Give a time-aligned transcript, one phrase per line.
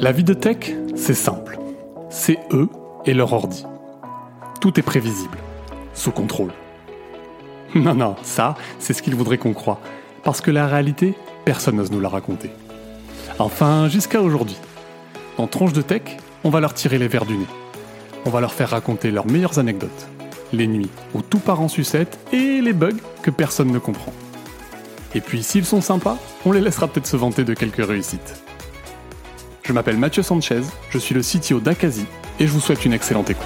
[0.00, 1.58] La vie de tech, c'est simple.
[2.08, 2.68] C'est eux
[3.04, 3.66] et leur ordi.
[4.60, 5.38] Tout est prévisible,
[5.92, 6.52] sous contrôle.
[7.74, 9.80] Non, non, ça, c'est ce qu'ils voudraient qu'on croie.
[10.22, 11.14] Parce que la réalité,
[11.44, 12.50] personne n'ose nous la raconter.
[13.40, 14.56] Enfin, jusqu'à aujourd'hui.
[15.36, 16.02] En Tronche de Tech,
[16.44, 17.46] on va leur tirer les verres du nez.
[18.24, 20.08] On va leur faire raconter leurs meilleures anecdotes,
[20.52, 24.12] les nuits où tout part en sucette et les bugs que personne ne comprend.
[25.16, 28.44] Et puis, s'ils sont sympas, on les laissera peut-être se vanter de quelques réussites.
[29.68, 32.06] Je m'appelle Mathieu Sanchez, je suis le CTO d'Akazi
[32.40, 33.44] et je vous souhaite une excellente écoute.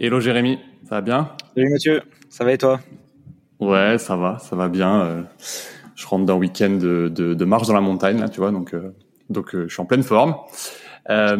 [0.00, 1.30] Hello Jérémy, ça va bien?
[1.54, 2.80] Salut Mathieu, ça va et toi?
[3.60, 5.02] Ouais, ça va, ça va bien.
[5.02, 5.22] euh,
[5.94, 8.74] Je rentre d'un week-end de, de, de marche dans la montagne, là, tu vois, donc,
[8.74, 8.92] euh,
[9.30, 10.34] donc euh, je suis en pleine forme.
[11.10, 11.36] Euh,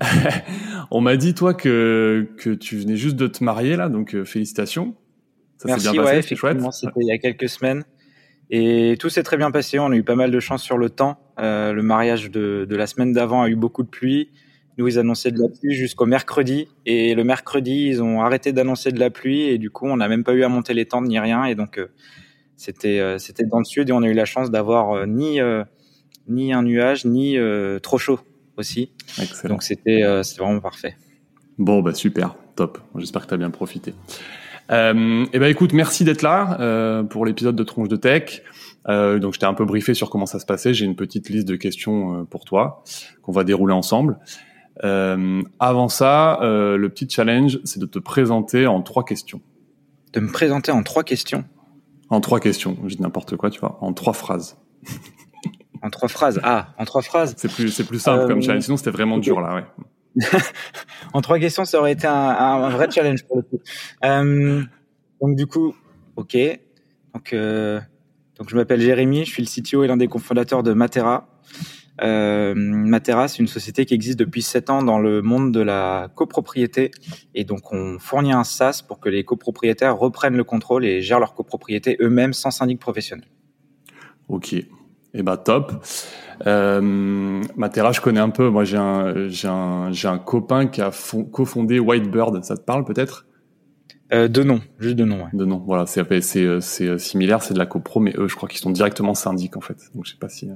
[0.92, 4.94] on m'a dit, toi, que, que tu venais juste de te marier, là, donc félicitations.
[5.62, 7.84] Ça Merci, bien passé, ouais, effectivement, c'était il y a quelques semaines.
[8.50, 10.90] Et tout s'est très bien passé, on a eu pas mal de chance sur le
[10.90, 11.18] temps.
[11.38, 14.30] Euh, le mariage de, de la semaine d'avant a eu beaucoup de pluie.
[14.76, 16.66] Nous, ils annonçaient de la pluie jusqu'au mercredi.
[16.84, 19.42] Et le mercredi, ils ont arrêté d'annoncer de la pluie.
[19.42, 21.44] Et du coup, on n'a même pas eu à monter les tentes ni rien.
[21.44, 21.86] Et donc, euh,
[22.56, 23.88] c'était euh, c'était dans le sud.
[23.88, 25.38] Et on a eu la chance d'avoir ni,
[26.26, 27.36] ni un nuage, ni
[27.82, 28.18] trop chaud
[28.56, 28.90] aussi.
[29.20, 29.54] Excellent.
[29.54, 30.96] Donc, c'était c'était vraiment parfait.
[31.58, 32.78] Bon, bah super, top.
[32.96, 33.94] J'espère que tu as bien profité.
[34.70, 38.42] Euh, eh ben écoute, merci d'être là euh, pour l'épisode de Tronche de Tech.
[38.88, 40.74] Euh, donc, je t'ai un peu briefé sur comment ça se passait.
[40.74, 42.82] J'ai une petite liste de questions euh, pour toi
[43.22, 44.18] qu'on va dérouler ensemble.
[44.84, 49.40] Euh, avant ça, euh, le petit challenge, c'est de te présenter en trois questions.
[50.12, 51.44] De me présenter en trois questions,
[52.10, 54.58] En trois questions, je dis n'importe quoi, tu vois, en trois phrases.
[55.82, 56.40] en trois phrases.
[56.42, 57.34] Ah, en trois phrases.
[57.36, 58.64] C'est plus, c'est plus simple comme challenge.
[58.64, 59.64] Sinon, c'était vraiment dur là, ouais.
[61.12, 63.60] En trois questions, ça aurait été un, vrai challenge pour le coup.
[64.04, 64.62] Euh,
[65.20, 65.74] donc du coup,
[66.16, 66.36] ok.
[67.14, 67.80] Donc, euh,
[68.38, 71.28] donc je m'appelle Jérémy, je suis le CTO et l'un des cofondateurs de Matera.
[72.02, 76.10] Euh, Matera, c'est une société qui existe depuis sept ans dans le monde de la
[76.14, 76.90] copropriété.
[77.34, 81.20] Et donc, on fournit un SaaS pour que les copropriétaires reprennent le contrôle et gèrent
[81.20, 83.26] leur copropriété eux-mêmes sans syndic professionnel.
[84.28, 84.56] Ok.
[85.14, 85.84] Eh ben top.
[86.46, 88.48] Euh, Matera, je connais un peu.
[88.48, 92.42] Moi, j'ai un, j'ai un, j'ai un copain qui a fon- cofondé Whitebird.
[92.44, 93.26] Ça te parle peut-être?
[94.12, 95.24] Euh, deux noms, juste deux noms.
[95.24, 95.30] Ouais.
[95.32, 95.62] De nom.
[95.66, 97.42] Voilà, c'est, c'est, c'est euh, similaire.
[97.42, 99.78] C'est de la copro, mais eux, je crois qu'ils sont directement syndics en fait.
[99.94, 100.54] Donc, je sais pas si euh,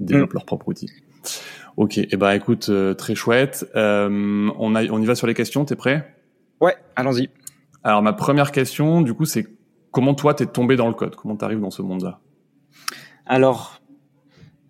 [0.00, 0.90] ils développent leur propre outil.
[1.76, 1.98] Ok.
[1.98, 3.70] Eh ben, écoute, euh, très chouette.
[3.76, 5.64] Euh, on a, on y va sur les questions.
[5.64, 6.14] T'es prêt?
[6.60, 7.30] Ouais, allons-y.
[7.84, 9.46] Alors, ma première question, du coup, c'est
[9.90, 11.14] comment toi t'es tombé dans le code?
[11.14, 12.20] Comment t'arrives dans ce monde-là?
[13.26, 13.80] Alors,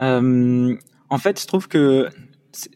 [0.02, 0.76] euh,
[1.10, 2.08] en fait, je trouve que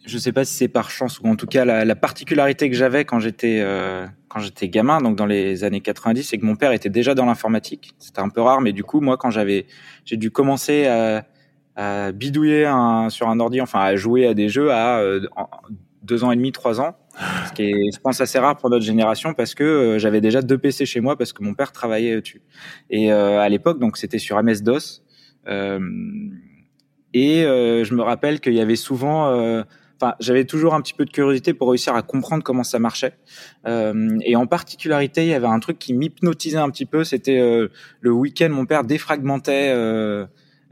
[0.05, 2.77] je sais pas si c'est par chance ou en tout cas la, la particularité que
[2.77, 6.57] j'avais quand j'étais euh, quand j'étais gamin, donc dans les années 90, c'est que mon
[6.57, 7.95] père était déjà dans l'informatique.
[7.99, 9.67] C'était un peu rare, mais du coup, moi, quand j'avais,
[10.07, 11.27] j'ai dû commencer à,
[11.77, 15.21] à bidouiller un, sur un ordi, enfin à jouer à des jeux à euh,
[16.03, 16.97] deux ans et demi, trois ans,
[17.47, 20.43] ce qui est, je pense, assez rare pour notre génération parce que euh, j'avais déjà
[20.43, 22.43] deux PC chez moi parce que mon père travaillait dessus.
[22.91, 25.03] Et euh, à l'époque, donc c'était sur MS DOS.
[25.49, 25.79] Euh,
[27.15, 29.63] et euh, je me rappelle qu'il y avait souvent, euh,
[30.01, 33.15] enfin, j'avais toujours un petit peu de curiosité pour réussir à comprendre comment ça marchait.
[33.67, 37.05] Euh, et en particularité, il y avait un truc qui m'hypnotisait un petit peu.
[37.05, 37.69] C'était euh,
[38.01, 39.73] le week-end, mon père défragmentait.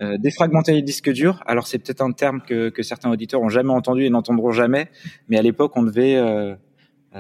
[0.03, 1.43] Euh, défragmenter les disques durs.
[1.45, 4.89] Alors c'est peut-être un terme que, que certains auditeurs ont jamais entendu et n'entendront jamais,
[5.29, 6.55] mais à l'époque on devait euh,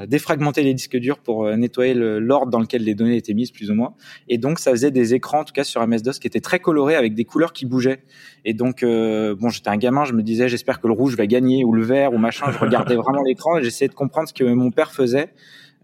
[0.07, 3.51] défragmenter les disques durs pour euh, nettoyer le- l'ordre dans lequel les données étaient mises
[3.51, 3.95] plus ou moins.
[4.29, 6.95] Et donc ça faisait des écrans, en tout cas sur MS-DOS, qui étaient très colorés
[6.95, 8.01] avec des couleurs qui bougeaient.
[8.45, 11.27] Et donc euh, bon, j'étais un gamin, je me disais j'espère que le rouge va
[11.27, 12.51] gagner ou le vert ou machin.
[12.53, 15.31] Je regardais vraiment l'écran et j'essayais de comprendre ce que mon père faisait.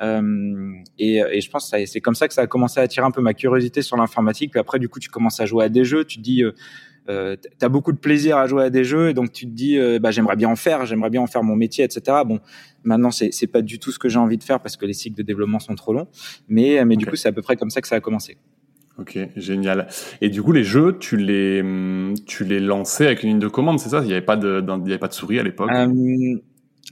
[0.03, 3.07] Euh, et, et je pense que c'est comme ça que ça a commencé à attirer
[3.07, 4.51] un peu ma curiosité sur l'informatique.
[4.51, 6.05] Puis après, du coup, tu commences à jouer à des jeux.
[6.05, 6.53] Tu te dis, euh,
[7.09, 9.79] euh, t'as beaucoup de plaisir à jouer à des jeux, et donc tu te dis,
[9.79, 12.19] euh, bah, j'aimerais bien en faire, j'aimerais bien en faire mon métier, etc.
[12.27, 12.41] Bon,
[12.85, 14.93] maintenant, c'est c'est pas du tout ce que j'ai envie de faire parce que les
[14.93, 16.09] cycles de développement sont trop longs.
[16.49, 18.37] Mais mais du coup, c'est à peu près comme ça que ça a commencé.
[18.99, 19.89] Ok, génial.
[20.23, 21.63] Et du coup, les jeux, tu les,
[22.27, 24.01] tu les lançais avec une ligne de commande, c'est ça?
[24.01, 25.71] Il n'y avait pas de, il y avait pas de souris à l'époque?
[25.71, 26.37] Euh,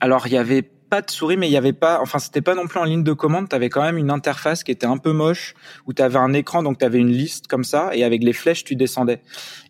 [0.00, 2.54] alors, il y avait pas de souris, mais il y avait pas, enfin, c'était pas
[2.54, 3.48] non plus en ligne de commande.
[3.48, 5.56] Tu avais quand même une interface qui était un peu moche,
[5.88, 8.32] où tu avais un écran, donc tu avais une liste comme ça, et avec les
[8.32, 9.20] flèches, tu descendais.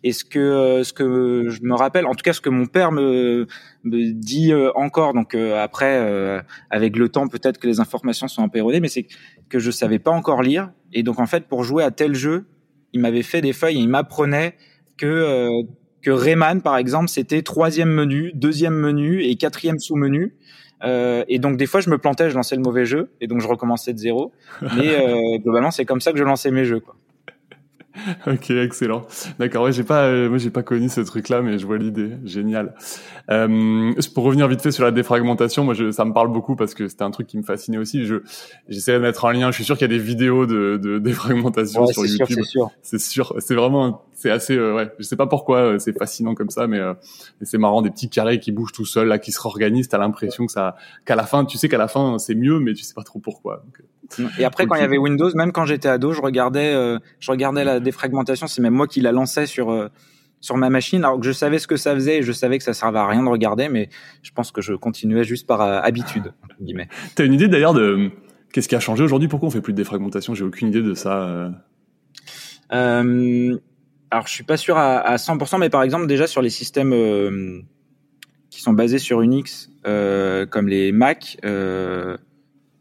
[0.03, 2.91] Et ce que, ce que je me rappelle, en tout cas, ce que mon père
[2.91, 3.47] me,
[3.83, 8.43] dit euh, encore, donc euh, après, euh, avec le temps, peut-être que les informations sont
[8.43, 9.07] un peu erronées, mais c'est
[9.49, 10.69] que je savais pas encore lire.
[10.93, 12.45] Et donc, en fait, pour jouer à tel jeu,
[12.93, 14.57] il m'avait fait des feuilles et il m'apprenait
[14.95, 15.49] que
[16.03, 20.35] que Rayman, par exemple, c'était troisième menu, deuxième menu et quatrième sous-menu.
[20.85, 23.41] Euh, et donc des fois je me plantais, je lançais le mauvais jeu et donc
[23.41, 24.31] je recommençais de zéro.
[24.61, 26.79] Mais euh, globalement c'est comme ça que je lançais mes jeux.
[26.79, 26.95] Quoi.
[28.27, 29.03] ok, excellent.
[29.39, 32.11] D'accord, ouais, j'ai pas, euh, moi j'ai pas connu ce truc-là, mais je vois l'idée.
[32.23, 32.73] Génial.
[33.31, 36.73] Euh, pour revenir vite fait sur la défragmentation, moi je, ça me parle beaucoup parce
[36.73, 38.05] que c'était un truc qui me fascinait aussi.
[38.05, 38.17] Je,
[38.67, 39.51] j'essayais de mettre un lien.
[39.51, 42.39] Je suis sûr qu'il y a des vidéos de, de défragmentation sur YouTube.
[42.81, 44.91] C'est sûr, c'est vraiment, c'est assez, euh, ouais.
[44.99, 48.09] Je sais pas pourquoi euh, c'est fascinant comme ça, mais, mais c'est marrant des petits
[48.09, 49.89] carrés qui bougent tout seuls là, qui se réorganisent.
[49.89, 50.75] T'as l'impression que ça,
[51.05, 53.19] qu'à la fin, tu sais qu'à la fin c'est mieux, mais tu sais pas trop
[53.19, 53.63] pourquoi.
[53.65, 53.81] Donc,
[54.37, 57.31] et après, quand il y avait Windows, même quand j'étais ado, je regardais, euh, je
[57.31, 58.47] regardais la défragmentation.
[58.47, 59.87] C'est même moi qui la lançais sur euh,
[60.41, 62.63] sur ma machine, alors que je savais ce que ça faisait et je savais que
[62.63, 63.89] ça servait à rien de regarder, mais
[64.21, 66.33] je pense que je continuais juste par euh, habitude.
[66.61, 66.87] Guillemets.
[67.15, 68.11] T'as une idée d'ailleurs de
[68.53, 69.27] qu'est-ce qui a changé aujourd'hui?
[69.27, 70.35] Pourquoi on fait plus de défragmentation?
[70.35, 71.51] J'ai aucune idée de ça.
[72.69, 76.93] alors, je suis pas sûr à, à, 100%, mais par exemple, déjà sur les systèmes
[78.51, 81.37] qui sont basés sur Unix, comme les Mac.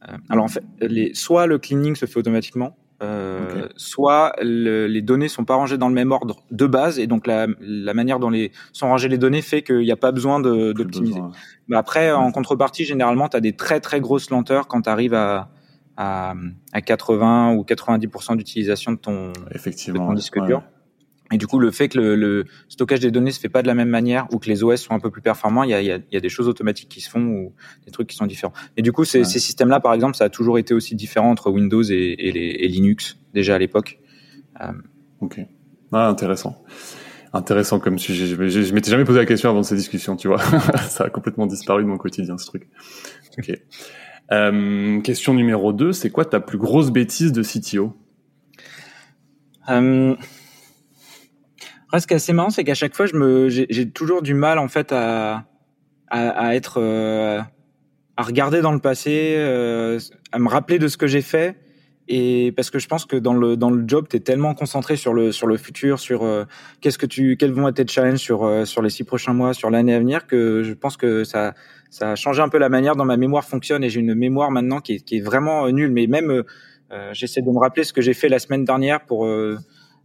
[0.09, 5.03] Euh, alors en fait, les, soit le cleaning se fait automatiquement, euh, soit le, les
[5.03, 8.21] données sont pas rangées dans le même ordre de base et donc la, la manière
[8.21, 11.21] dont les sont rangées les données fait qu'il n'y a pas besoin d'optimiser.
[11.69, 15.15] Mais après, en contrepartie, généralement, tu as des très très grosses lenteurs quand tu arrives
[15.15, 15.49] à,
[15.97, 16.35] à,
[16.73, 20.63] à, 80 ou 90% d'utilisation de ton, Effectivement, de ton disque dur.
[21.35, 23.67] Et du coup, le fait que le, le, stockage des données se fait pas de
[23.67, 25.81] la même manière ou que les OS sont un peu plus performants, il y a,
[25.81, 27.53] il y a, il y a des choses automatiques qui se font ou
[27.85, 28.53] des trucs qui sont différents.
[28.77, 31.51] Et du coup, ces, ces systèmes-là, par exemple, ça a toujours été aussi différent entre
[31.51, 33.99] Windows et, et, les, et Linux déjà à l'époque.
[34.61, 34.71] Euh...
[35.21, 35.41] Ok,
[35.91, 36.63] ah, intéressant.
[37.33, 38.27] Intéressant comme sujet.
[38.27, 40.39] Je, je, je m'étais jamais posé la question avant ces discussions, tu vois.
[40.89, 42.69] ça a complètement disparu de mon quotidien, ce truc.
[43.39, 43.51] Ok.
[44.31, 47.93] Euh, question numéro 2, c'est quoi ta plus grosse bêtise de CTO
[49.69, 50.15] euh
[52.01, 54.59] ce qui est assez marrant, c'est qu'à chaque fois, je me, j'ai toujours du mal
[54.59, 55.45] en fait à,
[56.09, 57.41] à, être, euh,
[58.17, 59.99] à regarder dans le passé, euh,
[60.33, 61.57] à me rappeler de ce que j'ai fait.
[62.07, 64.95] Et parce que je pense que dans le dans le job, tu es tellement concentré
[64.95, 66.45] sur le sur le futur, sur euh,
[66.83, 69.71] qu'est-ce que tu quels vont être tes challenges sur sur les six prochains mois, sur
[69.71, 71.55] l'année à venir, que je pense que ça
[71.89, 73.83] ça a changé un peu la manière dont ma mémoire fonctionne.
[73.85, 75.93] Et j'ai une mémoire maintenant qui est qui est vraiment nulle.
[75.93, 76.45] Mais même
[77.13, 79.27] j'essaie de me rappeler ce que j'ai fait la semaine dernière pour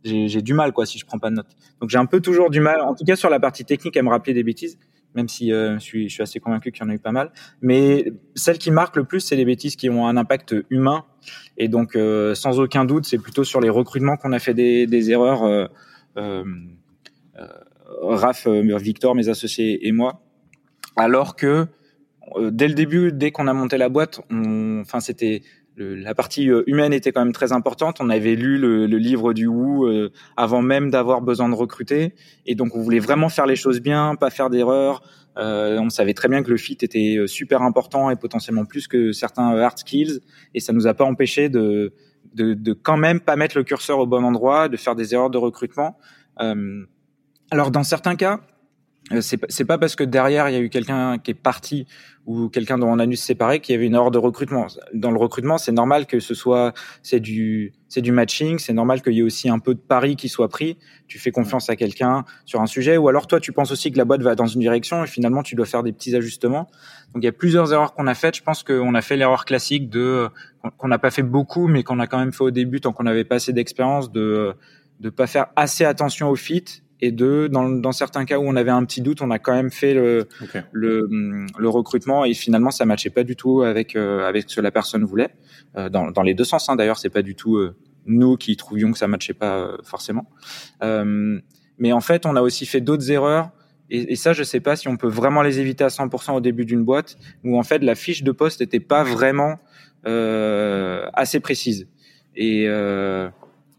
[0.04, 1.56] j'ai du mal quoi si je prends pas de notes.
[1.82, 4.04] Donc j'ai un peu toujours du mal, en tout cas sur la partie technique, à
[4.04, 4.78] me rappeler des bêtises,
[5.16, 7.32] même si euh, je, suis, assez convaincu qu'il y en a eu pas mal.
[7.62, 11.06] Mais celle qui marque le plus, c'est les bêtises qui ont un impact humain.
[11.58, 15.12] Et donc euh, sans aucun doute, c'est plutôt sur les recrutements qu'on a fait des,
[15.12, 15.44] erreurs.
[15.44, 15.68] Euh,
[16.18, 16.44] euh
[18.02, 20.22] Raph, Victor, mes associés et moi.
[20.96, 21.66] Alors que
[22.40, 25.42] dès le début, dès qu'on a monté la boîte, enfin c'était
[25.80, 27.98] la partie euh, humaine était quand même très importante.
[28.02, 32.14] On avait lu le, livre du Wu euh, avant même d'avoir besoin de recruter,
[32.46, 35.02] et donc on voulait vraiment faire les choses bien, pas faire d'erreurs.
[35.38, 39.12] Euh, on savait très bien que le fit était super important et potentiellement plus que
[39.12, 40.20] certains hard skills,
[40.54, 41.94] et ça nous a pas empêché de,
[42.84, 45.98] quand même pas mettre le curseur au bon endroit, de faire des erreurs de recrutement.
[47.52, 48.42] Alors dans certains cas,
[49.22, 51.88] c'est pas parce que derrière il y a eu quelqu'un qui est parti
[52.28, 54.68] ou quelqu'un dont on a se séparer qu'il y avait une ordre de recrutement.
[54.94, 59.02] Dans le recrutement, c'est normal que ce soit c'est du c'est du matching, c'est normal
[59.02, 60.78] qu'il y ait aussi un peu de pari qui soit pris.
[61.08, 63.98] Tu fais confiance à quelqu'un sur un sujet ou alors toi tu penses aussi que
[63.98, 66.70] la boîte va dans une direction et finalement tu dois faire des petits ajustements.
[67.14, 68.36] Donc il y a plusieurs erreurs qu'on a faites.
[68.36, 70.30] Je pense qu'on a fait l'erreur classique de
[70.78, 73.04] qu'on n'a pas fait beaucoup mais qu'on a quand même fait au début tant qu'on
[73.04, 74.54] n'avait pas assez d'expérience de
[75.00, 78.56] de pas faire assez attention au fit et deux, dans, dans, certains cas où on
[78.56, 80.28] avait un petit doute, on a quand même fait le,
[80.72, 81.08] le,
[81.58, 84.72] le, recrutement et finalement ça matchait pas du tout avec euh, avec ce que la
[84.72, 85.30] personne voulait.
[85.78, 87.76] Euh, dans, dans les deux sens, hein, d'ailleurs, c'est pas du tout euh,
[88.06, 90.26] nous qui trouvions que ça matchait pas forcément.
[90.82, 93.52] mais en fait, on a aussi fait d'autres erreurs.
[93.92, 96.42] Et, et, ça, je sais pas si on peut vraiment les éviter à 100% au
[96.42, 99.60] début d'une boîte, où en fait la fiche de poste n'était pas vraiment
[100.04, 101.88] assez précise.
[102.36, 102.66] Et,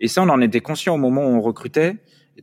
[0.01, 1.97] et ça, on en était conscient au moment où on recrutait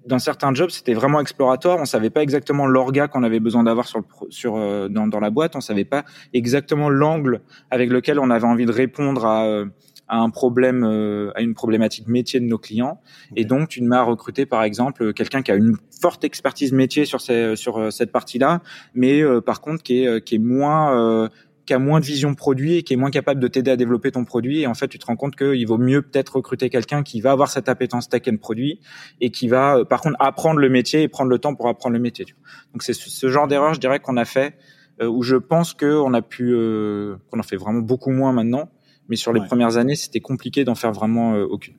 [0.06, 1.80] dans certains jobs, c'était vraiment exploratoire.
[1.80, 5.30] On savait pas exactement l'orga qu'on avait besoin d'avoir sur, sur euh, dans, dans, la
[5.30, 5.56] boîte.
[5.56, 6.04] On savait pas
[6.34, 7.42] exactement l'angle
[7.72, 9.66] avec lequel on avait envie de répondre à, euh,
[10.08, 13.02] à un problème, euh, à une problématique métier de nos clients.
[13.36, 17.22] Et donc, tu m'as recruté, par exemple, quelqu'un qui a une forte expertise métier sur,
[17.22, 18.62] ces, sur cette partie-là,
[18.94, 21.28] mais par contre qui est, qui est moins
[21.68, 24.12] qui a moins de vision produit et qui est moins capable de t'aider à développer
[24.12, 24.62] ton produit.
[24.62, 27.32] Et en fait, tu te rends compte qu'il vaut mieux peut-être recruter quelqu'un qui va
[27.32, 28.80] avoir cette appétence tech and produit
[29.22, 31.94] et qui va, euh, par contre, apprendre le métier et prendre le temps pour apprendre
[31.94, 32.26] le métier.
[32.74, 34.58] Donc, c'est ce genre d'erreur, je dirais, qu'on a fait,
[35.02, 38.70] euh, où je pense qu'on a pu, euh, qu'on en fait vraiment beaucoup moins maintenant.
[39.10, 41.76] Mais sur les premières années, c'était compliqué d'en faire vraiment aucune.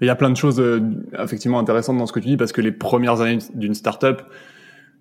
[0.00, 0.62] Mais il y a plein de choses
[1.18, 4.22] effectivement intéressantes dans ce que tu dis parce que les premières années d'une startup,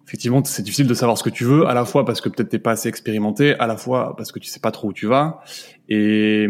[0.08, 2.50] effectivement, c'est difficile de savoir ce que tu veux, à la fois parce que peut-être
[2.50, 5.08] t'es pas assez expérimenté, à la fois parce que tu sais pas trop où tu
[5.08, 5.42] vas.
[5.90, 6.48] Et,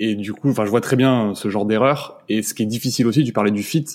[0.00, 2.20] Et du coup, enfin, je vois très bien ce genre d'erreur.
[2.28, 3.86] Et ce qui est difficile aussi, tu parlais du fit.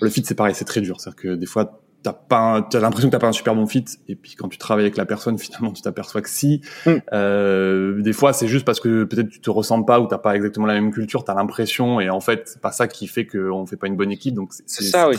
[0.00, 1.00] Le fit, c'est pareil, c'est très dur.
[1.00, 3.84] C'est-à-dire que des fois, t'as pas, t'as l'impression que t'as pas un super bon fit.
[4.08, 6.60] Et puis quand tu travailles avec la personne, finalement, tu t'aperçois que si.
[6.86, 6.90] Mm.
[7.12, 10.36] Euh, des fois, c'est juste parce que peut-être tu te ressembles pas ou t'as pas
[10.36, 11.24] exactement la même culture.
[11.24, 14.12] T'as l'impression, et en fait, c'est pas ça qui fait qu'on fait pas une bonne
[14.12, 14.34] équipe.
[14.34, 15.16] Donc c'est très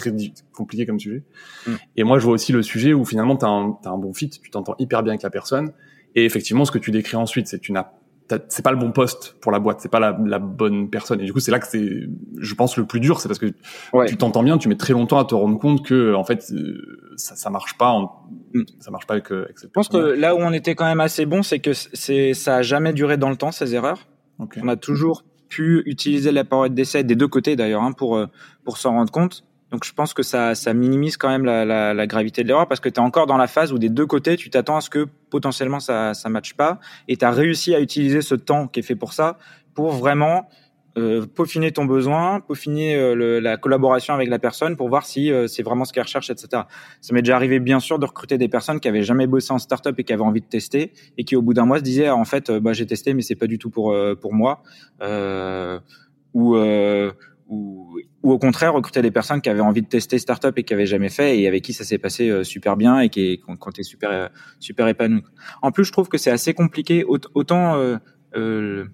[0.53, 1.24] compliqué comme sujet.
[1.67, 1.71] Mm.
[1.98, 4.29] Et moi, je vois aussi le sujet où finalement t'as un, as un bon fit,
[4.29, 5.71] tu t'entends hyper bien avec la personne.
[6.15, 7.91] Et effectivement, ce que tu décris ensuite, c'est tu n'as
[8.48, 11.19] c'est pas le bon poste pour la boîte, c'est pas la, la, bonne personne.
[11.21, 12.07] Et du coup, c'est là que c'est,
[12.38, 13.48] je pense, le plus dur, c'est parce que
[14.07, 17.13] tu t'entends bien, tu mets très longtemps à te rendre compte que, en fait, euh,
[17.15, 17.98] ça, ça marche pas,
[18.53, 18.63] mm.
[18.79, 20.86] ça marche pas avec, euh, avec cette Je pense que là où on était quand
[20.86, 24.07] même assez bon, c'est que c'est, ça a jamais duré dans le temps ces erreurs.
[24.39, 28.27] On a toujours pu utiliser la parole d'essai des deux côtés d'ailleurs hein, pour euh,
[28.63, 29.43] pour s'en rendre compte.
[29.71, 32.67] Donc je pense que ça, ça minimise quand même la, la, la gravité de l'erreur
[32.67, 34.81] parce que tu es encore dans la phase où des deux côtés, tu t'attends à
[34.81, 38.67] ce que potentiellement ça ça matche pas et tu as réussi à utiliser ce temps
[38.67, 39.38] qui est fait pour ça
[39.75, 40.49] pour vraiment
[40.97, 45.31] euh, peaufiner ton besoin, peaufiner euh, le, la collaboration avec la personne pour voir si
[45.31, 46.63] euh, c'est vraiment ce qu'elle recherche, etc.
[46.99, 49.59] Ça m'est déjà arrivé bien sûr de recruter des personnes qui avaient jamais bossé en
[49.59, 52.09] startup et qui avaient envie de tester et qui au bout d'un mois se disaient
[52.09, 54.63] en fait bah, j'ai testé mais c'est pas du tout pour pour moi
[56.33, 56.55] ou
[57.50, 60.74] ou, ou, au contraire recruter des personnes qui avaient envie de tester startup et qui
[60.74, 63.72] avaient jamais fait et avec qui ça s'est passé euh, super bien et qui quand
[63.72, 64.27] t'es super euh,
[64.60, 65.24] super épanoui.
[65.62, 67.98] En plus, je trouve que c'est assez compliqué autant euh,
[68.36, 68.86] euh,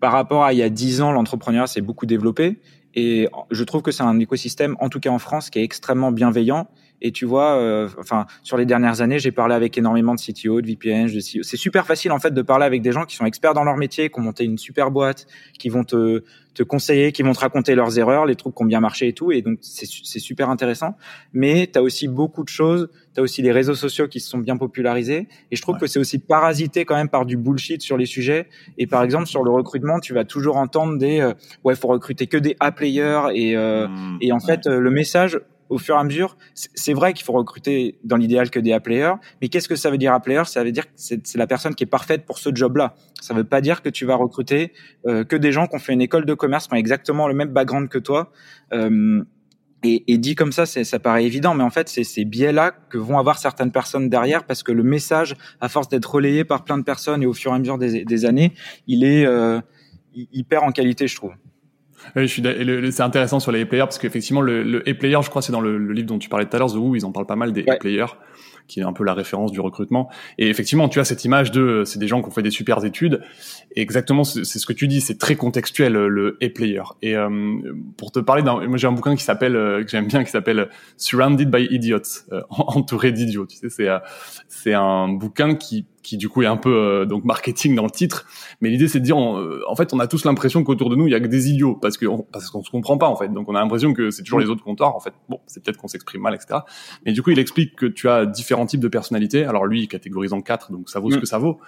[0.00, 2.60] par rapport à il y a dix ans, l'entrepreneuriat s'est beaucoup développé
[2.94, 6.12] et je trouve que c'est un écosystème, en tout cas en France, qui est extrêmement
[6.12, 6.68] bienveillant
[7.00, 10.60] et tu vois, euh, enfin, sur les dernières années, j'ai parlé avec énormément de CTO,
[10.60, 11.42] de VPN, de CEO.
[11.42, 13.76] C'est super facile en fait de parler avec des gens qui sont experts dans leur
[13.76, 15.26] métier, qui ont monté une super boîte,
[15.58, 16.24] qui vont te,
[16.54, 19.12] te conseiller, qui vont te raconter leurs erreurs, les trucs qui ont bien marché et
[19.12, 19.30] tout.
[19.30, 19.86] Et donc c'est
[20.18, 20.96] super intéressant.
[21.32, 22.90] Mais tu as aussi beaucoup de choses.
[23.14, 25.28] Tu as aussi les réseaux sociaux qui se sont bien popularisés.
[25.52, 28.48] Et je trouve que c'est aussi parasité quand même par du bullshit sur les sujets.
[28.76, 32.26] Et par exemple sur le recrutement, tu vas toujours entendre des euh, ouais, faut recruter
[32.26, 33.28] que des A players.
[33.34, 37.12] Et, euh, mmh, et en fait, le message au fur et à mesure, c'est vrai
[37.12, 40.42] qu'il faut recruter dans l'idéal que des A-players, mais qu'est-ce que ça veut dire A-player
[40.46, 42.94] Ça veut dire que c'est la personne qui est parfaite pour ce job-là.
[43.20, 44.72] Ça veut pas dire que tu vas recruter
[45.06, 47.34] euh, que des gens qui ont fait une école de commerce, qui ont exactement le
[47.34, 48.32] même background que toi.
[48.72, 49.22] Euh,
[49.84, 52.98] et, et, dit comme ça, ça paraît évident, mais en fait, c'est ces biais-là que
[52.98, 56.78] vont avoir certaines personnes derrière, parce que le message, à force d'être relayé par plein
[56.78, 58.54] de personnes et au fur et à mesure des, des années,
[58.88, 59.60] il est euh,
[60.14, 61.32] hyper en qualité, je trouve.
[62.16, 62.42] Oui, je suis
[62.92, 65.78] c'est intéressant sur les players parce qu'effectivement le, le player je crois c'est dans le,
[65.92, 67.64] livre dont tu parlais tout à l'heure The Who ils en parlent pas mal des
[67.80, 68.06] players
[68.68, 70.08] qui est un peu la référence du recrutement.
[70.36, 72.84] Et effectivement, tu as cette image de, c'est des gens qui ont fait des super
[72.84, 73.22] études.
[73.74, 76.82] Et exactement, c'est ce que tu dis, c'est très contextuel le e-player.
[77.02, 77.28] Et euh,
[77.96, 80.30] pour te parler d'un, moi j'ai un bouquin qui s'appelle, euh, que j'aime bien, qui
[80.30, 83.46] s'appelle Surrounded by Idiots, euh, entouré d'idiots.
[83.46, 83.88] Tu sais, c'est
[84.48, 88.26] c'est un bouquin qui qui du coup est un peu donc marketing dans le titre,
[88.60, 91.10] mais l'idée c'est de dire en fait on a tous l'impression qu'autour de nous il
[91.10, 93.48] y a que des idiots parce que parce qu'on se comprend pas en fait, donc
[93.48, 95.12] on a l'impression que c'est toujours les autres comptoirs en fait.
[95.28, 96.60] Bon, c'est peut-être qu'on s'exprime mal, etc.
[97.04, 99.44] Mais du coup il explique que tu as différents types de personnalités.
[99.44, 101.20] Alors lui, il catégorise en quatre, donc ça vaut ce mm.
[101.20, 101.58] que ça vaut.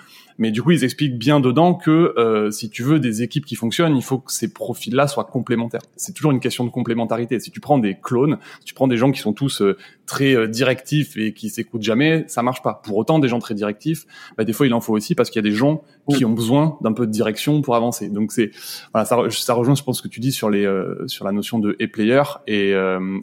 [0.40, 3.56] Mais du coup, ils expliquent bien dedans que euh, si tu veux des équipes qui
[3.56, 5.82] fonctionnent, il faut que ces profils-là soient complémentaires.
[5.96, 7.38] C'est toujours une question de complémentarité.
[7.38, 10.34] Si tu prends des clones, si tu prends des gens qui sont tous euh, très
[10.34, 12.80] euh, directifs et qui s'écoutent jamais, ça marche pas.
[12.82, 14.06] Pour autant, des gens très directifs,
[14.38, 16.32] bah, des fois, il en faut aussi parce qu'il y a des gens qui ont
[16.32, 18.08] besoin d'un peu de direction pour avancer.
[18.08, 18.50] Donc c'est
[18.94, 20.66] voilà, ça, ça rejoint, je pense, ce que tu dis sur les
[21.06, 22.70] sur la notion de e-player et,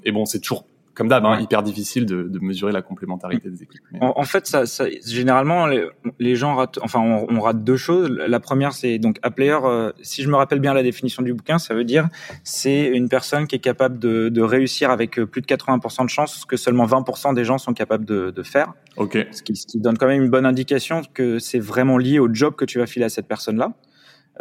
[0.04, 0.66] et bon, c'est toujours
[0.98, 3.82] comme d'hab, hein, hyper difficile de, de, mesurer la complémentarité des équipes.
[4.02, 8.10] En, fait, ça, ça, généralement, les, gens ratent, enfin, on, rate deux choses.
[8.10, 9.60] La première, c'est donc a player.
[9.64, 12.10] Euh, si je me rappelle bien la définition du bouquin, ça veut dire
[12.44, 16.10] c'est une personne qui est capable de, de, réussir avec euh, plus de 80% de
[16.10, 18.74] chance, ce que seulement 20% des gens sont capables de, de faire.
[18.96, 19.20] Ok.
[19.32, 22.34] Ce qui, ce qui, donne quand même une bonne indication que c'est vraiment lié au
[22.34, 23.74] job que tu vas filer à cette personne-là.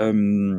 [0.01, 0.59] Euh,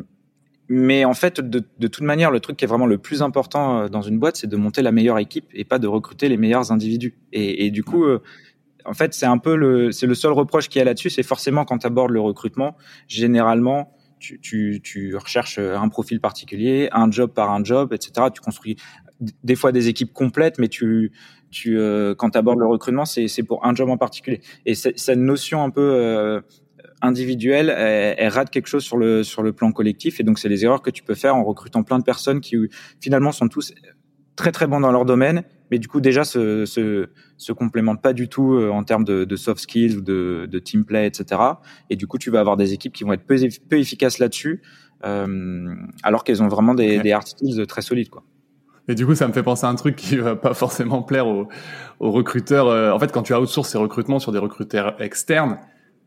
[0.68, 3.88] mais en fait, de, toute manière, le truc qui est vraiment le plus important euh,
[3.88, 6.72] dans une boîte, c'est de monter la meilleure équipe et pas de recruter les meilleurs
[6.72, 7.14] individus.
[7.32, 8.22] Et, du coup, euh,
[8.84, 11.22] en fait, c'est un peu le, c'est le seul reproche qu'il y a là-dessus, c'est
[11.22, 17.10] forcément quand tu abordes le recrutement, généralement, tu, tu, tu, recherches un profil particulier, un
[17.10, 18.28] job par un job, etc.
[18.34, 18.76] Tu construis
[19.20, 21.12] des fois des équipes complètes, mais tu,
[21.50, 24.40] tu, euh, quand tu abordes le recrutement, c'est pour un job en particulier.
[24.66, 26.42] Et cette notion un peu
[27.02, 30.20] individuelle, elle, rate quelque chose sur le sur le plan collectif.
[30.20, 32.56] Et donc, c'est les erreurs que tu peux faire en recrutant plein de personnes qui
[33.00, 33.72] finalement sont tous
[34.38, 38.12] très très bons dans leur domaine, mais du coup déjà se se, se complémentent pas
[38.12, 41.40] du tout euh, en termes de, de soft skills ou de, de team play, etc.
[41.90, 43.36] Et du coup, tu vas avoir des équipes qui vont être peu,
[43.68, 44.62] peu efficaces là-dessus,
[45.04, 45.74] euh,
[46.04, 48.22] alors qu'elles ont vraiment des, des hard skills très solides, quoi.
[48.90, 51.26] Et du coup, ça me fait penser à un truc qui va pas forcément plaire
[51.26, 51.48] aux,
[52.00, 52.68] aux recruteurs.
[52.68, 55.58] Euh, en fait, quand tu outsources ces recrutements sur des recruteurs externes,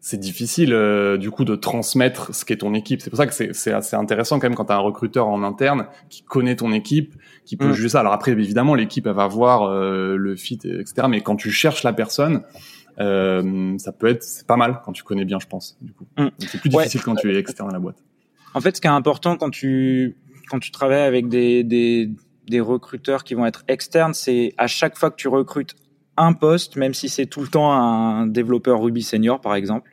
[0.03, 3.01] c'est difficile euh, du coup de transmettre ce qu'est ton équipe.
[3.01, 5.43] C'est pour ça que c'est assez intéressant quand même quand tu as un recruteur en
[5.43, 7.13] interne qui connaît ton équipe,
[7.45, 7.73] qui peut mm.
[7.73, 7.99] juger ça.
[7.99, 11.07] Alors après, évidemment, l'équipe elle va voir euh, le fit, etc.
[11.07, 12.41] Mais quand tu cherches la personne,
[12.99, 15.77] euh, ça peut être pas mal quand tu connais bien, je pense.
[15.81, 16.29] Du coup, mm.
[16.39, 18.03] c'est plus difficile quand tu es externe à la boîte.
[18.55, 20.17] En fait, ce qui est important quand tu
[20.49, 22.09] quand tu travailles avec des des,
[22.47, 25.75] des recruteurs qui vont être externes, c'est à chaque fois que tu recrutes
[26.17, 29.90] un poste, même si c'est tout le temps un développeur Ruby senior, par exemple,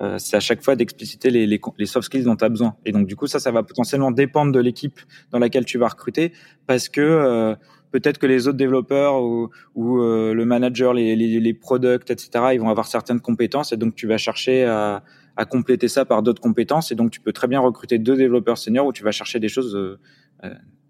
[0.00, 2.76] euh, c'est à chaque fois d'expliciter les, les, les, soft skills dont tu as besoin.
[2.84, 5.88] Et donc, du coup, ça, ça va potentiellement dépendre de l'équipe dans laquelle tu vas
[5.88, 6.32] recruter
[6.66, 7.54] parce que euh,
[7.92, 12.46] peut-être que les autres développeurs ou, ou euh, le manager, les, les, les, products, etc.,
[12.54, 15.04] ils vont avoir certaines compétences et donc tu vas chercher à,
[15.36, 16.90] à compléter ça par d'autres compétences.
[16.90, 19.48] Et donc, tu peux très bien recruter deux développeurs seniors où tu vas chercher des
[19.48, 19.98] choses euh,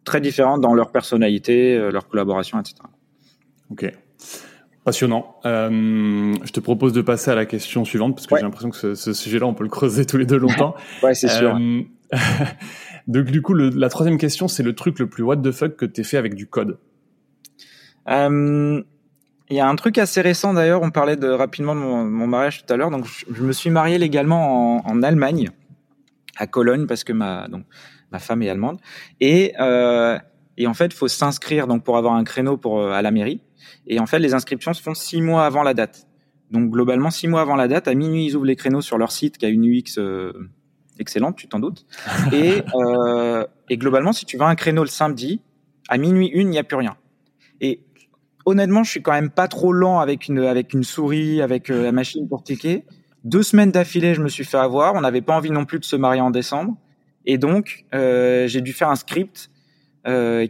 [0.04, 2.76] très différentes dans leur personnalité, leur collaboration, etc.
[3.70, 3.92] Ok.
[4.84, 5.36] Passionnant.
[5.46, 8.76] Euh, je te propose de passer à la question suivante parce que j'ai l'impression que
[8.76, 10.74] ce, ce sujet-là, on peut le creuser tous les deux longtemps.
[11.02, 11.56] ouais, c'est sûr.
[11.56, 11.80] Euh,
[13.08, 15.76] donc du coup, le, la troisième question, c'est le truc le plus what the fuck
[15.76, 16.76] que t'aies fait avec du code.
[18.10, 18.82] Euh,
[19.48, 20.82] il y a un truc assez récent d'ailleurs.
[20.82, 22.90] On parlait de rapidement de mon, mon mariage tout à l'heure.
[22.90, 25.50] Donc je, me suis marié légalement en, en, Allemagne,
[26.36, 27.64] à Cologne, parce que ma donc
[28.12, 28.78] ma femme est allemande.
[29.20, 30.18] Et euh,
[30.58, 33.40] et en fait, il faut s'inscrire donc pour avoir un créneau pour à la mairie.
[33.86, 36.06] Et en fait, les inscriptions se font six mois avant la date.
[36.50, 39.12] Donc globalement, six mois avant la date, à minuit, ils ouvrent les créneaux sur leur
[39.12, 40.32] site qui a une UX euh,
[40.98, 41.86] excellente, tu t'en doutes.
[42.32, 45.40] Et, euh, et globalement, si tu veux un créneau le samedi,
[45.88, 46.96] à minuit une, il n'y a plus rien.
[47.60, 47.80] Et
[48.44, 51.82] honnêtement, je suis quand même pas trop lent avec une avec une souris, avec euh,
[51.82, 52.84] la machine pour cliquer.
[53.24, 54.94] Deux semaines d'affilée, je me suis fait avoir.
[54.94, 56.76] On n'avait pas envie non plus de se marier en décembre,
[57.24, 59.50] et donc j'ai dû faire un script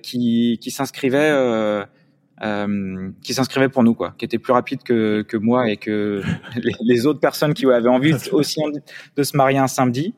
[0.03, 1.87] qui qui s'inscrivait
[2.43, 6.23] euh, qui s'inscrivait pour nous, quoi, qui était plus rapide que, que moi et que
[6.81, 8.61] les, autres personnes qui avaient envie aussi
[9.17, 10.15] de se marier un samedi.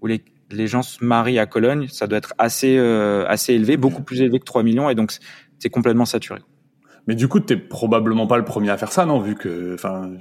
[0.01, 3.77] où les, les, gens se marient à Cologne, ça doit être assez, euh, assez élevé,
[3.77, 5.13] beaucoup plus élevé que 3 millions, et donc
[5.57, 6.41] c'est complètement saturé.
[7.07, 10.11] Mais du coup, t'es probablement pas le premier à faire ça, non Vu que, enfin,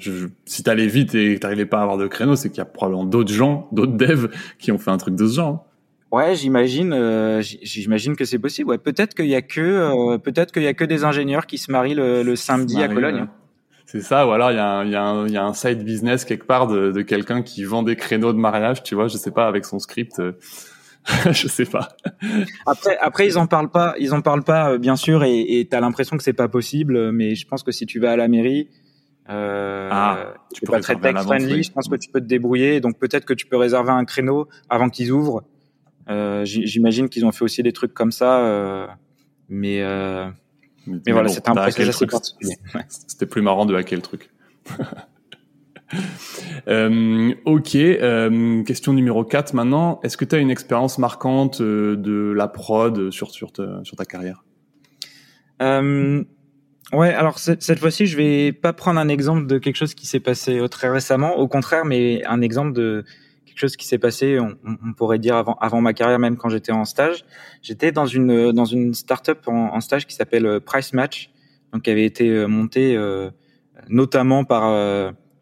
[0.44, 2.64] si t'allais vite et que t'arrivais pas à avoir de créneau, c'est qu'il y a
[2.64, 5.66] probablement d'autres gens, d'autres devs qui ont fait un truc de ce genre.
[6.12, 8.70] Ouais, j'imagine, euh, j'imagine que c'est possible.
[8.70, 11.59] Ouais, peut-être qu'il y a que, euh, peut-être qu'il y a que des ingénieurs qui
[11.59, 13.26] se marient le, le samedi à Cologne.
[13.87, 16.25] C'est ça, ou alors il y, a un, y, a y a un side business
[16.25, 19.31] quelque part de, de quelqu'un qui vend des créneaux de mariage, tu vois, je sais
[19.31, 20.18] pas, avec son script.
[20.18, 20.33] Euh,
[21.31, 21.96] je sais pas.
[22.66, 25.81] Après, après ils en parlent pas, ils en parlent pas, euh, bien sûr, et t'as
[25.81, 28.68] l'impression que c'est pas possible, mais je pense que si tu vas à la mairie,
[29.29, 32.81] euh, ah, tu peux pas très tech friendly, je pense que tu peux te débrouiller,
[32.81, 35.42] donc peut-être que tu peux réserver un créneau avant qu'ils ouvrent.
[36.09, 38.87] Euh, J'imagine qu'ils ont fait aussi des trucs comme ça, euh,
[39.49, 39.83] mais
[40.87, 42.57] mais, voilà, c'était un process assez particulier.
[42.88, 44.31] C'était plus marrant de hacker le truc.
[46.68, 50.01] euh, ok, euh, question numéro 4 maintenant.
[50.03, 53.96] Est-ce que tu as une expérience marquante euh, de la prod sur, sur, ta, sur
[53.96, 54.44] ta carrière?
[55.62, 56.25] Euh,
[56.92, 60.20] Ouais, alors cette fois-ci, je vais pas prendre un exemple de quelque chose qui s'est
[60.20, 63.05] passé très récemment, au contraire, mais un exemple de
[63.59, 67.25] chose qui s'est passé, on, pourrait dire avant, ma carrière, même quand j'étais en stage.
[67.62, 71.31] J'étais dans une dans une startup en, stage qui s'appelle euh, Price Match,
[71.73, 73.31] donc qui avait été euh, montée euh,
[73.88, 74.62] notamment par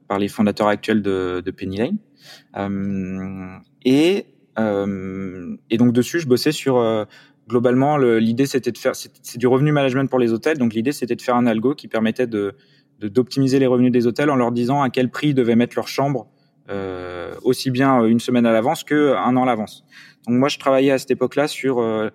[0.09, 3.61] par les fondateurs actuels de, de Penny Lane.
[3.85, 7.07] Et et donc dessus, je bossais sur
[7.49, 10.59] globalement l'idée c'était de faire c'est du revenu management pour les hôtels.
[10.59, 12.55] Donc l'idée c'était de faire un algo qui permettait de
[13.01, 15.89] d'optimiser les revenus des hôtels en leur disant à quel prix ils devaient mettre leur
[15.89, 16.29] chambre
[16.71, 19.85] euh, aussi bien euh, une semaine à l'avance que un an à l'avance.
[20.27, 22.11] Donc moi je travaillais à cette époque-là sur euh,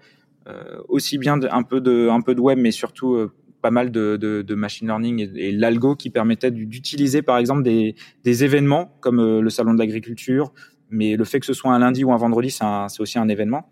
[0.88, 3.29] aussi bien un peu de un peu de web, mais surtout
[3.62, 7.62] pas mal de, de, de, machine learning et, et l'algo qui permettait d'utiliser par exemple
[7.62, 10.51] des, des événements comme le salon de l'agriculture,
[10.89, 13.69] mais le fait que ce soit un lundi ou un vendredi, c'est aussi un événement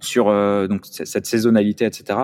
[0.00, 0.26] sur
[0.68, 2.18] donc cette saisonnalité, etc.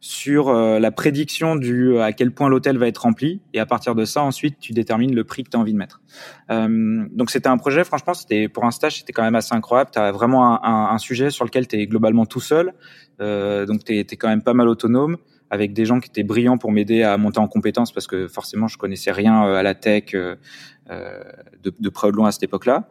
[0.00, 4.04] Sur la prédiction du à quel point l'hôtel va être rempli et à partir de
[4.04, 6.00] ça ensuite tu détermines le prix que tu as envie de mettre.
[6.48, 9.90] donc c'était un projet, franchement, c'était pour un stage, c'était quand même assez incroyable.
[9.92, 12.74] Tu as vraiment un, un, sujet sur lequel tu es globalement tout seul,
[13.18, 15.16] donc tu es, quand même pas mal autonome
[15.50, 18.68] avec des gens qui étaient brillants pour m'aider à monter en compétences parce que forcément
[18.68, 22.28] je connaissais rien euh, à la tech euh, euh, de, de près ou de loin
[22.28, 22.88] à cette époque-là.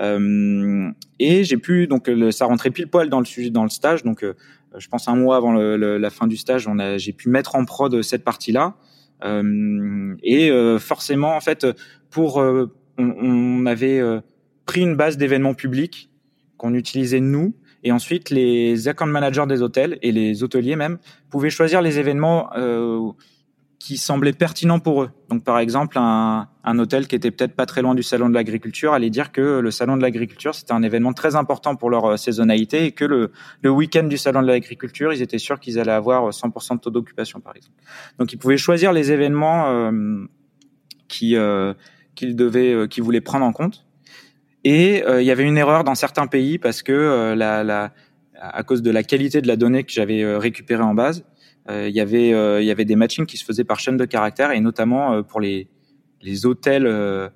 [0.00, 3.70] Euh, et j'ai pu donc le, ça rentrait pile poil dans le sujet dans le
[3.70, 4.02] stage.
[4.02, 4.34] Donc euh,
[4.76, 7.54] je pense un mois avant le, la fin du stage on a j'ai pu mettre
[7.54, 8.74] en prod cette partie-là.
[9.24, 11.66] Et forcément en fait
[12.10, 14.00] pour on, on avait
[14.66, 16.10] pris une base d'événements publics
[16.56, 17.54] qu'on utilisait nous.
[17.84, 20.98] Et ensuite, les account managers des hôtels et les hôteliers même
[21.30, 23.10] pouvaient choisir les événements euh,
[23.82, 25.10] qui semblaient pertinents pour eux.
[25.28, 28.34] Donc, par exemple, un, un hôtel qui était peut-être pas très loin du salon de
[28.34, 32.04] l'agriculture allait dire que le salon de l'agriculture c'était un événement très important pour leur
[32.04, 35.80] euh, saisonnalité et que le, le week-end du salon de l'agriculture, ils étaient sûrs qu'ils
[35.80, 37.76] allaient avoir 100% de taux d'occupation, par exemple.
[38.20, 40.26] Donc, ils pouvaient choisir les événements euh,
[41.08, 41.74] qui euh,
[42.14, 43.84] qu'ils devaient, euh, qu'ils voulaient prendre en compte.
[44.62, 47.92] Et euh, il y avait une erreur dans certains pays parce que euh, la, la,
[48.40, 51.24] à cause de la qualité de la donnée que j'avais euh, récupérée en base,
[51.68, 54.50] il y avait il y avait des matchings qui se faisaient par chaîne de caractères
[54.50, 55.68] et notamment pour les
[56.20, 57.30] les hôtels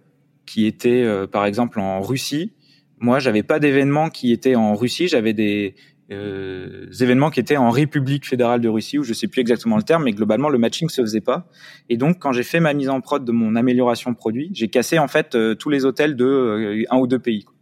[0.46, 2.52] qui étaient par exemple en Russie.
[2.98, 5.74] Moi, j'avais pas d'événements qui étaient en Russie, j'avais des
[6.12, 9.82] euh, événements qui étaient en République fédérale de Russie, où je sais plus exactement le
[9.82, 11.48] terme, mais globalement le matching se faisait pas.
[11.88, 14.98] Et donc quand j'ai fait ma mise en prod de mon amélioration produit, j'ai cassé
[14.98, 17.44] en fait euh, tous les hôtels de euh, un ou deux pays.
[17.44, 17.54] Quoi.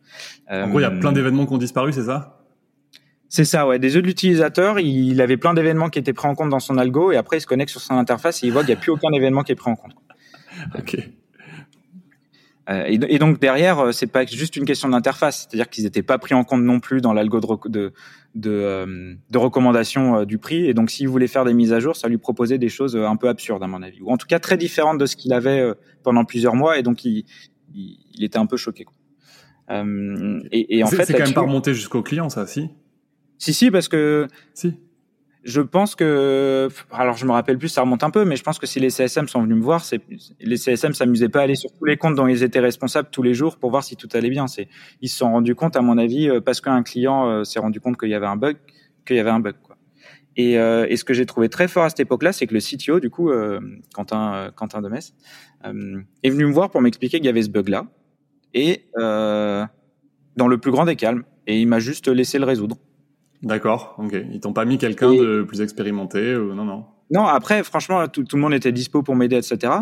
[0.50, 2.43] en gros, il y a plein d'événements qui ont disparu, c'est ça?
[3.34, 3.80] C'est ça, ouais.
[3.80, 6.78] Des yeux de l'utilisateur, il avait plein d'événements qui étaient pris en compte dans son
[6.78, 8.80] algo, et après il se connecte sur son interface et il voit qu'il n'y a
[8.80, 9.90] plus aucun événement qui est pris en compte.
[10.78, 10.98] ok.
[12.70, 16.16] Euh, et, donc derrière, euh, c'est pas juste une question d'interface, c'est-à-dire qu'ils n'étaient pas
[16.18, 17.92] pris en compte non plus dans l'algo de, de,
[18.36, 20.66] de, euh, de recommandation du prix.
[20.66, 23.16] Et donc s'il voulait faire des mises à jour, ça lui proposait des choses un
[23.16, 25.72] peu absurdes à mon avis, ou en tout cas très différentes de ce qu'il avait
[26.04, 26.78] pendant plusieurs mois.
[26.78, 27.24] Et donc il,
[27.74, 28.84] il, était un peu choqué.
[28.84, 28.94] Quoi.
[30.52, 32.70] et, et en fait, c'est quand même pas remonté jusqu'au client, ça, si?
[33.38, 34.74] Si, si, parce que si
[35.44, 38.58] je pense que, alors je me rappelle plus, ça remonte un peu, mais je pense
[38.58, 40.00] que si les CSM sont venus me voir, c'est
[40.40, 43.22] les CSM s'amusaient pas à aller sur tous les comptes dont ils étaient responsables tous
[43.22, 44.46] les jours pour voir si tout allait bien.
[44.46, 44.68] C'est,
[45.02, 47.78] ils se sont rendus compte, à mon avis, euh, parce qu'un client euh, s'est rendu
[47.78, 48.56] compte qu'il y avait un bug,
[49.06, 49.56] qu'il y avait un bug.
[49.62, 49.76] Quoi.
[50.36, 52.60] Et, euh, et, ce que j'ai trouvé très fort à cette époque-là, c'est que le
[52.60, 53.60] CTO, du coup, euh,
[53.92, 54.98] Quentin, Quentin Demes,
[56.22, 57.86] est venu me voir pour m'expliquer qu'il y avait ce bug-là,
[58.54, 62.76] et dans le plus grand des calmes, et il m'a juste laissé le résoudre.
[63.44, 64.16] D'accord, ok.
[64.32, 66.84] Ils t'ont pas mis quelqu'un de plus expérimenté ou non, non?
[67.10, 69.72] Non, après, franchement, tout, le monde était dispo pour m'aider, etc.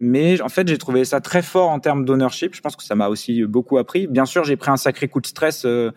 [0.00, 2.54] Mais en fait, j'ai trouvé ça très fort en termes d'ownership.
[2.54, 4.06] Je pense que ça m'a aussi beaucoup appris.
[4.06, 5.90] Bien sûr, j'ai pris un sacré coup de stress euh,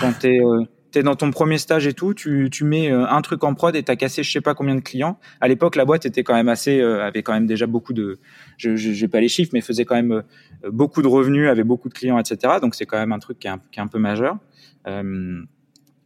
[0.00, 0.64] quand t'es euh,
[0.94, 2.14] es dans ton premier stage et tout.
[2.14, 4.74] Tu, tu mets euh, un truc en prod et t'as cassé je sais pas combien
[4.74, 5.18] de clients.
[5.40, 8.18] À l'époque, la boîte était quand même assez, euh, avait quand même déjà beaucoup de,
[8.56, 10.22] je j'ai pas les chiffres, mais faisait quand même
[10.70, 12.54] beaucoup de revenus, avait beaucoup de clients, etc.
[12.60, 14.38] Donc c'est quand même un truc qui est un, qui est un peu majeur.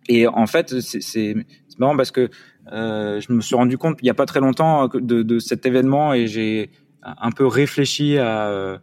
[0.08, 1.34] Et en fait, c'est
[1.78, 2.28] marrant parce que
[2.72, 5.64] euh, je me suis rendu compte il n'y a pas très longtemps de, de cet
[5.64, 6.70] événement et j'ai
[7.02, 8.80] un peu réfléchi à,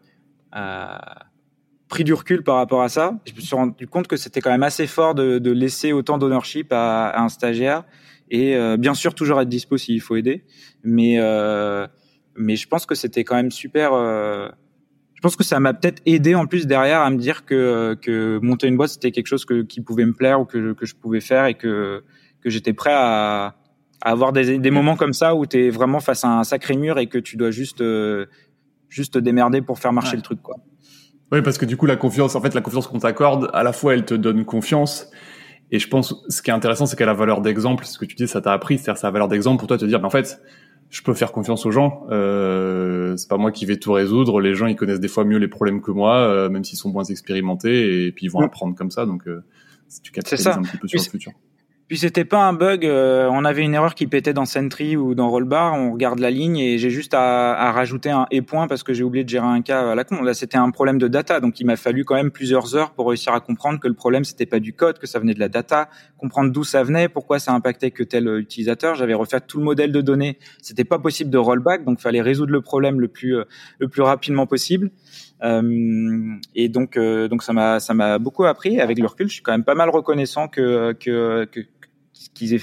[0.51, 1.25] à,
[1.87, 3.19] pris du recul par rapport à ça.
[3.25, 6.17] Je me suis rendu compte que c'était quand même assez fort de, de laisser autant
[6.17, 7.83] d'ownership à, à, un stagiaire
[8.29, 10.43] et euh, bien sûr toujours être dispo s'il faut aider,
[10.83, 11.87] mais euh,
[12.35, 14.49] mais je pense que c'était quand même super euh,
[15.25, 18.67] pense que ça m'a peut-être aidé en plus derrière à me dire que, que monter
[18.67, 21.19] une boîte c'était quelque chose que, qui pouvait me plaire ou que, que je pouvais
[21.19, 22.03] faire et que,
[22.41, 23.55] que j'étais prêt à,
[24.01, 26.77] à, avoir des, des moments comme ça où tu es vraiment face à un sacré
[26.77, 28.27] mur et que tu dois juste, euh,
[28.87, 30.43] juste te démerder pour faire marcher le truc.
[30.43, 30.57] quoi.
[31.31, 33.73] Oui, parce que du coup, la confiance, en fait, la confiance qu'on t'accorde, à la
[33.73, 35.09] fois, elle te donne confiance.
[35.71, 37.83] Et je pense, ce qui est intéressant, c'est qu'elle a la valeur d'exemple.
[37.85, 39.81] Ce que tu dis, ça t'a appris, c'est-à-dire, ça a valeur d'exemple pour toi de
[39.81, 40.39] te dire, mais en fait,
[40.95, 42.07] je peux faire confiance aux gens.
[42.09, 44.39] Euh, c'est pas moi qui vais tout résoudre.
[44.39, 46.89] Les gens, ils connaissent des fois mieux les problèmes que moi, euh, même s'ils sont
[46.89, 48.45] moins expérimentés, et puis ils vont mm.
[48.45, 49.05] apprendre comme ça.
[49.05, 49.43] Donc, euh,
[50.01, 51.33] tu capitalises un petit peu sur le futur.
[51.87, 52.83] Puis c'était pas un bug.
[52.83, 55.75] Euh, on avait une erreur qui pétait dans Sentry ou dans Rollbar.
[55.75, 58.91] On regarde la ligne et j'ai juste à, à, rajouter un et point parce que
[58.91, 60.23] j'ai oublié de gérer un cas à la con.
[60.23, 63.07] Là, c'était un problème de data, donc il m'a fallu quand même plusieurs heures pour
[63.07, 65.47] réussir à comprendre que le problème c'était pas du code, que ça venait de la
[65.47, 68.95] data, comprendre d'où ça venait, pourquoi ça impactait que tel utilisateur.
[68.95, 70.39] J'avais refait tout le modèle de données.
[70.63, 73.43] C'était pas possible de rollback, donc fallait résoudre le problème le plus euh,
[73.77, 74.89] le plus rapidement possible.
[75.45, 78.79] Euh, et donc, euh, donc ça m'a, ça m'a beaucoup appris.
[78.79, 81.59] Avec le recul, je suis quand même pas mal reconnaissant que, que, que
[82.33, 82.61] qu'ils aient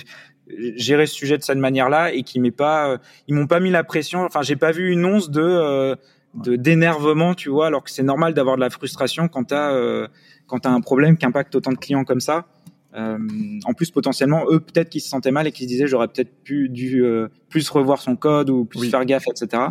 [0.77, 3.71] géré ce sujet de cette manière-là et qui m'est pas, euh, ils m'ont pas mis
[3.71, 4.25] la pression.
[4.25, 5.97] Enfin, j'ai pas vu une once de
[6.35, 10.09] de d'énervement, tu vois, alors que c'est normal d'avoir de la frustration quand t'as euh,
[10.47, 12.47] quand t'as un problème qui impacte autant de clients comme ça.
[12.95, 16.42] en plus, potentiellement, eux, peut-être qu'ils se sentaient mal et qu'ils se disaient, j'aurais peut-être
[16.42, 17.03] pu dû
[17.49, 19.62] plus revoir son code ou plus faire gaffe, etc.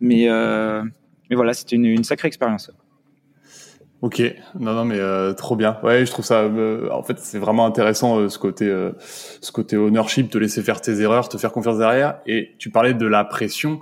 [0.00, 0.28] Mais,
[1.30, 2.70] mais voilà, c'était une, une sacrée expérience.
[4.00, 4.22] Ok,
[4.56, 5.78] non non mais euh, trop bien.
[5.82, 6.42] Ouais, je trouve ça.
[6.42, 10.80] Euh, en fait, c'est vraiment intéressant euh, ce côté, ce côté ownership, te laisser faire
[10.80, 12.20] tes erreurs, te faire confiance derrière.
[12.26, 13.80] Et tu parlais de la pression.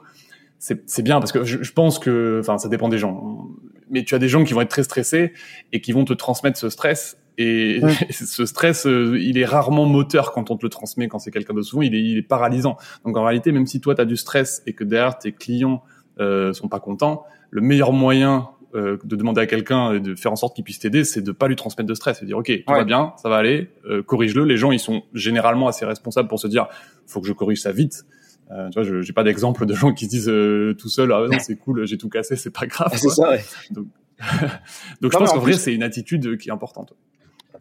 [0.59, 3.47] C'est bien parce que je, je pense que, enfin, ça dépend des gens.
[3.91, 5.33] Mais tu as des gens qui vont être très stressés
[5.73, 7.19] et qui vont te transmettre ce stress.
[7.37, 11.53] Et ce stress, il est rarement moteur quand on te le transmet, quand c'est quelqu'un
[11.53, 12.79] de souvent, il est, il est paralysant.
[13.05, 15.83] Donc en réalité, même si toi tu as du stress et que derrière tes clients
[16.19, 20.37] sont pas contents, le meilleur moyen euh, de demander à quelqu'un et de faire en
[20.37, 22.73] sorte qu'il puisse t'aider, c'est de pas lui transmettre de stress, de dire ok, tout
[22.73, 24.45] va bien, ça va aller, euh, corrige-le.
[24.45, 26.69] Les gens, ils sont généralement assez responsables pour se dire,
[27.07, 28.05] faut que je corrige ça vite.
[28.51, 31.13] Euh, tu vois, je j'ai pas d'exemple de gens qui se disent euh, tout seul,
[31.13, 32.93] ah non c'est cool, j'ai tout cassé, c'est pas grave.
[32.97, 33.45] C'est ça, ouais.
[33.71, 33.87] Donc,
[35.01, 36.93] donc je pense qu'en vrai c'est une attitude qui est importante.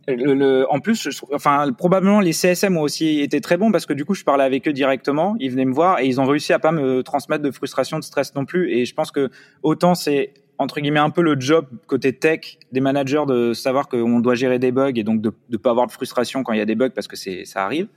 [0.08, 3.94] Le, en plus, je, enfin, probablement les CSM ont aussi été très bons parce que
[3.94, 6.54] du coup, je parlais avec eux directement, ils venaient me voir et ils ont réussi
[6.54, 8.72] à pas me transmettre de frustration, de stress non plus.
[8.72, 9.32] Et je pense que
[9.64, 14.20] autant c'est entre guillemets un peu le job côté tech des managers de savoir qu'on
[14.20, 16.62] doit gérer des bugs et donc de ne pas avoir de frustration quand il y
[16.62, 17.88] a des bugs parce que c'est ça arrive.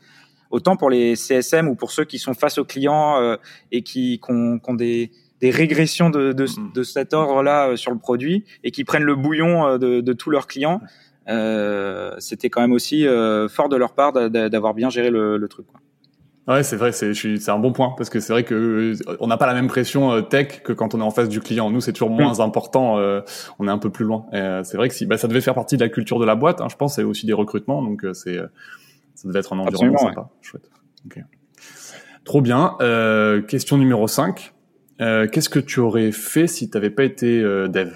[0.50, 3.36] Autant pour les CSM ou pour ceux qui sont face aux clients euh,
[3.70, 8.44] et qui, ont, des, des régressions de, de, de cet ordre-là euh, sur le produit
[8.64, 10.80] et qui prennent le bouillon euh, de, de tous leurs clients,
[12.18, 13.06] c'était quand même aussi
[13.48, 15.66] fort de leur part d'avoir bien géré le, le truc.
[15.66, 15.80] Quoi.
[16.48, 19.26] Ouais, c'est vrai, c'est c'est un bon point parce que c'est vrai que euh, on
[19.26, 21.70] n'a pas la même pression euh, tech que quand on est en face du client.
[21.70, 22.40] Nous, c'est toujours moins mm.
[22.40, 22.96] important.
[22.96, 23.20] Euh,
[23.58, 24.24] on est un peu plus loin.
[24.32, 26.62] c'est vrai que si, bah, ça devait faire partie de la culture de la boîte,
[26.62, 27.82] hein, je pense, et aussi des recrutements.
[27.82, 28.38] Donc c'est
[29.14, 30.70] ça devait être un environnement sympa, chouette.
[31.06, 31.22] Okay.
[32.24, 32.78] Trop bien.
[33.46, 34.54] question numéro 5.
[34.98, 37.92] Qu'est-ce que tu aurais fait si tu n'avais pas été dev?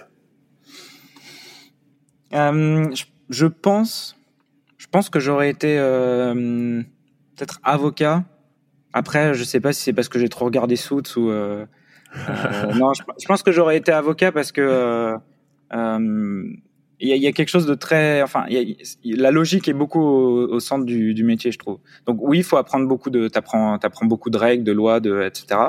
[2.33, 4.17] Je, je, pense,
[4.79, 5.77] je pense que j'aurais été
[7.37, 8.25] peut-être avocat
[8.93, 11.65] après, je sais pas si c'est parce que j'ai trop regardé Suits ou euh,
[12.17, 12.93] euh, non.
[12.93, 15.17] Je, pense que j'aurais été avocat parce que euh,
[15.73, 16.45] euh,
[17.01, 19.73] il y, a, y, a, quelque chose de très, enfin, y a, la logique est
[19.73, 21.79] beaucoup au, centre du, du, métier, je trouve.
[22.07, 25.23] Donc oui, il faut apprendre beaucoup de, t'apprends, t'apprends beaucoup de règles, de lois, de
[25.23, 25.61] etc.,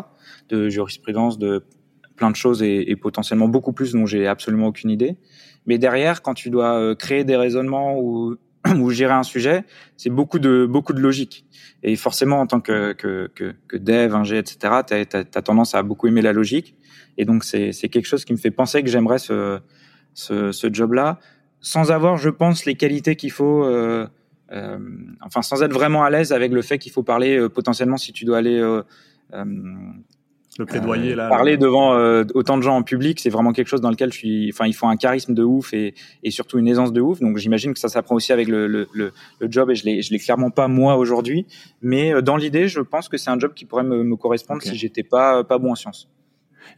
[0.49, 1.63] de jurisprudence, de
[2.17, 5.17] plein de choses et, et potentiellement beaucoup plus dont j'ai absolument aucune idée.
[5.65, 8.35] Mais derrière, quand tu dois créer des raisonnements ou
[8.77, 9.65] ou gérer un sujet,
[9.97, 11.45] c'est beaucoup de beaucoup de logique.
[11.83, 15.83] Et forcément, en tant que que que, que dev, ingé, etc., tu as, tendance à
[15.83, 16.75] beaucoup aimer la logique.
[17.17, 19.59] Et donc c'est c'est quelque chose qui me fait penser que j'aimerais ce
[20.13, 21.19] ce, ce job-là,
[21.59, 23.65] sans avoir, je pense, les qualités qu'il faut.
[23.65, 24.07] Euh,
[24.51, 24.77] euh,
[25.21, 28.13] enfin, sans être vraiment à l'aise avec le fait qu'il faut parler euh, potentiellement si
[28.13, 28.83] tu dois aller euh,
[29.33, 29.45] euh
[30.59, 31.29] le plaidoyer là.
[31.29, 34.17] Parler devant euh, autant de gens en public, c'est vraiment quelque chose dans lequel je
[34.17, 34.49] suis.
[34.53, 37.19] Enfin, il faut un charisme de ouf et, et surtout une aisance de ouf.
[37.19, 40.01] Donc, j'imagine que ça s'apprend aussi avec le, le, le, le, job et je l'ai,
[40.01, 41.47] je l'ai clairement pas moi aujourd'hui.
[41.81, 44.61] Mais euh, dans l'idée, je pense que c'est un job qui pourrait me, me correspondre
[44.61, 46.09] si j'étais pas pas bon en sciences.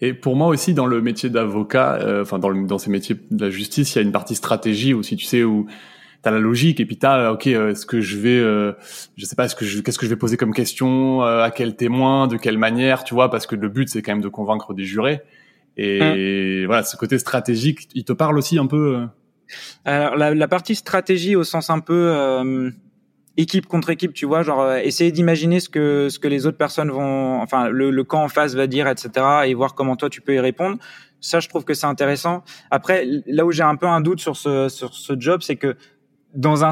[0.02, 3.46] Et pour moi aussi, dans le métier d'avocat, euh, enfin dans, dans ces métiers de
[3.46, 5.68] la justice, il y a une partie stratégie aussi, tu sais, où
[6.26, 8.74] t'as la logique et puis t'as ok euh, est-ce que je vais euh,
[9.16, 11.52] je sais pas est-ce que je qu'est-ce que je vais poser comme question euh, à
[11.52, 14.28] quel témoin de quelle manière tu vois parce que le but c'est quand même de
[14.28, 15.22] convaincre des jurés
[15.78, 16.66] et mmh.
[16.66, 19.06] voilà ce côté stratégique il te parle aussi un peu
[19.86, 22.72] alors la, la partie stratégie au sens un peu
[23.38, 26.90] équipe contre équipe, tu vois, genre essayer d'imaginer ce que ce que les autres personnes
[26.90, 29.10] vont, enfin le, le camp en face va dire, etc.
[29.46, 30.78] et voir comment toi tu peux y répondre.
[31.20, 32.44] Ça, je trouve que c'est intéressant.
[32.72, 35.76] Après, là où j'ai un peu un doute sur ce sur ce job, c'est que
[36.36, 36.72] dans un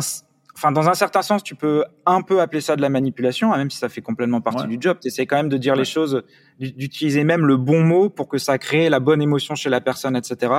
[0.55, 3.57] enfin dans un certain sens, tu peux un peu appeler ça de la manipulation, hein,
[3.57, 4.97] même si ça fait complètement partie du job.
[5.01, 6.23] Tu essaies quand même de dire les choses,
[6.59, 10.15] d'utiliser même le bon mot pour que ça crée la bonne émotion chez la personne,
[10.15, 10.53] etc.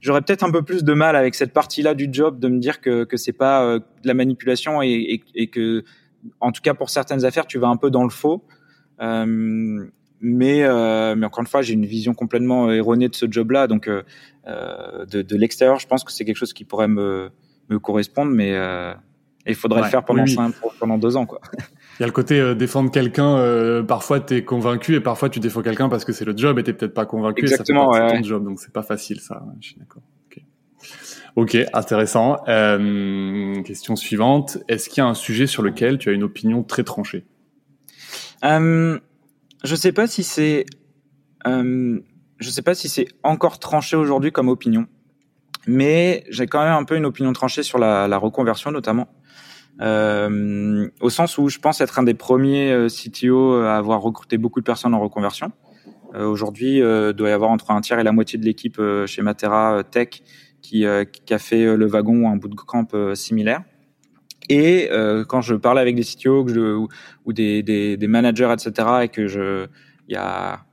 [0.00, 2.80] J'aurais peut-être un peu plus de mal avec cette partie-là du job de me dire
[2.80, 5.84] que que c'est pas euh, de la manipulation et, et, et, que,
[6.40, 8.44] en tout cas pour certaines affaires, tu vas un peu dans le faux.
[9.00, 9.88] Euh,
[10.20, 13.66] mais, euh, mais encore une fois, j'ai une vision complètement erronée de ce job-là.
[13.66, 14.02] Donc, euh,
[14.46, 17.30] euh de, de l'extérieur, je pense que c'est quelque chose qui pourrait me
[17.70, 18.92] me correspondre, mais euh,
[19.46, 20.24] il faudrait le faire pendant,
[20.78, 21.26] pendant deux ans.
[21.26, 21.40] Quoi.
[21.98, 25.28] Il y a le côté euh, défendre quelqu'un, euh, parfois tu es convaincu et parfois
[25.28, 27.98] tu défends quelqu'un parce que c'est le job et t'es peut-être pas convaincu Exactement, et
[27.98, 30.02] ça fait ton job, donc c'est pas facile ça, je suis d'accord.
[31.36, 32.38] Ok, intéressant.
[32.48, 36.64] Euh, question suivante, est-ce qu'il y a un sujet sur lequel tu as une opinion
[36.64, 37.24] très tranchée?
[38.42, 38.98] Je
[39.62, 40.64] sais pas si c'est...
[41.44, 42.00] Je
[42.48, 44.86] sais pas si c'est encore tranché aujourd'hui comme opinion
[45.66, 49.08] mais j'ai quand même un peu une opinion tranchée sur la, la reconversion notamment.
[49.80, 54.36] Euh, au sens où je pense être un des premiers euh, CTO à avoir recruté
[54.36, 55.52] beaucoup de personnes en reconversion.
[56.14, 59.06] Euh, Aujourd'hui, euh, doit y avoir entre un tiers et la moitié de l'équipe euh,
[59.06, 60.22] chez Matera Tech
[60.60, 60.84] qui,
[61.24, 63.62] qui, a fait le wagon ou un bootcamp similaire.
[64.50, 66.88] Et euh, quand je parlais avec des CTO que je, ou,
[67.24, 69.66] ou des, des, des, managers, etc., et que je,
[70.08, 70.64] il y a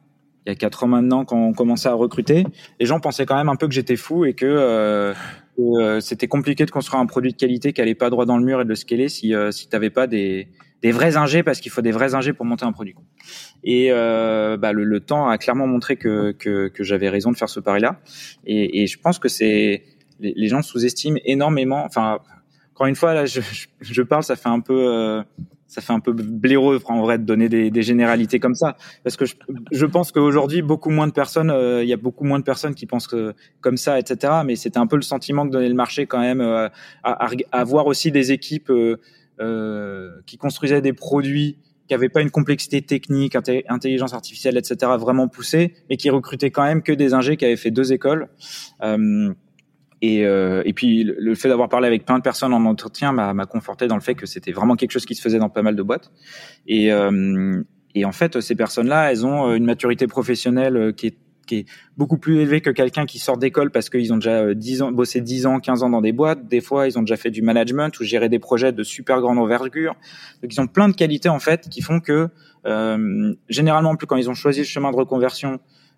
[0.47, 2.45] il y a quatre ans maintenant, quand on commençait à recruter,
[2.79, 5.13] les gens pensaient quand même un peu que j'étais fou et que, euh,
[5.59, 8.45] euh, c'était compliqué de construire un produit de qualité qui allait pas droit dans le
[8.45, 10.47] mur et de le scaler si euh, si t'avais pas des
[10.83, 12.95] des vrais ingés parce qu'il faut des vrais ingés pour monter un produit.
[13.63, 17.37] Et euh, bah, le, le, temps a clairement montré que que, que j'avais raison de
[17.37, 17.99] faire ce pari-là.
[18.45, 19.83] Et, et je pense que c'est
[20.19, 21.83] les, les gens sous-estiment énormément.
[21.83, 22.19] Enfin,
[22.77, 23.41] encore une fois, là, je,
[23.81, 25.23] je, parle, ça fait un peu, euh,
[25.67, 29.17] ça fait un peu blaireau en vrai de donner des, des généralités comme ça, parce
[29.17, 29.35] que je,
[29.71, 32.73] je pense qu'aujourd'hui, beaucoup moins de personnes, euh, il y a beaucoup moins de personnes
[32.73, 34.33] qui pensent que, comme ça, etc.
[34.45, 36.69] Mais c'était un peu le sentiment que donnait le marché quand même, euh,
[37.03, 38.71] à, à, à, voir aussi des équipes
[39.39, 43.35] euh, qui construisaient des produits qui n'avaient pas une complexité technique,
[43.69, 44.91] intelligence artificielle, etc.
[44.99, 48.27] vraiment poussée, mais qui recrutaient quand même que des ingés qui avaient fait deux écoles.
[48.83, 49.33] Euh,
[50.01, 53.45] et, euh, et puis le fait d'avoir parlé avec plein de personnes en entretien m'a
[53.45, 55.75] conforté dans le fait que c'était vraiment quelque chose qui se faisait dans pas mal
[55.75, 56.11] de boîtes.
[56.67, 57.61] Et, euh,
[57.95, 61.65] et en fait, ces personnes-là, elles ont une maturité professionnelle euh, qui est, qui est
[61.95, 65.21] beaucoup plus élevée que quelqu'un qui sort d'école parce qu'ils ont déjà 10 ans, bossé
[65.21, 66.47] 10 ans, 15 ans dans des boîtes.
[66.47, 69.39] Des fois, ils ont déjà fait du management ou géré des projets de super grande
[69.39, 69.95] envergure.
[70.43, 72.29] Donc, ils ont plein de qualités en fait qui font que
[72.67, 75.57] euh, généralement, plus quand ils ont choisi le chemin de reconversion, euh,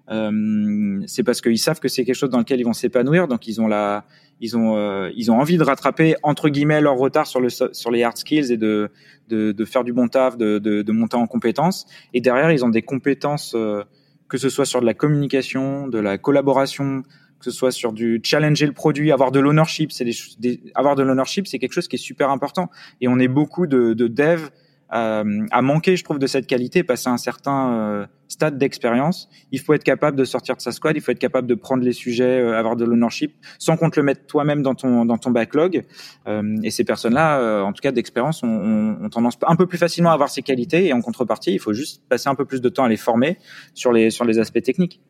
[0.10, 3.62] c'est parce qu'ils savent que c'est quelque chose dans lequel ils vont s'épanouir, donc ils
[3.62, 4.06] ont la,
[4.42, 7.92] ils ont, euh, ils ont envie de rattraper entre guillemets leur retard sur le sur
[7.92, 8.90] les hard skills et de
[9.28, 11.86] de, de faire du bon taf, de, de, de, monter en compétences.
[12.16, 13.84] Et derrière, ils ont des compétences euh,
[14.28, 17.04] que ce soit sur de la communication, de la collaboration,
[17.38, 19.92] que ce soit sur du challenger le produit, avoir de l'ownership.
[19.92, 22.72] C'est des, des, avoir de l'ownership, c'est quelque chose qui est super important.
[23.02, 24.50] Et on est beaucoup de, de devs
[24.94, 29.28] euh, à manquer, je trouve, de cette qualité, passer un certain euh, stade d'expérience.
[29.52, 31.84] Il faut être capable de sortir de sa squad, il faut être capable de prendre
[31.84, 35.18] les sujets, euh, avoir de l'ownership, sans qu'on te le mette toi-même dans ton dans
[35.18, 35.84] ton backlog.
[36.28, 39.78] Euh, et ces personnes-là, euh, en tout cas d'expérience, ont, ont, tendance un peu plus
[39.78, 40.88] facilement à avoir ces qualités.
[40.88, 43.38] Et en contrepartie, il faut juste passer un peu plus de temps à les former
[43.74, 45.02] sur les sur les aspects techniques.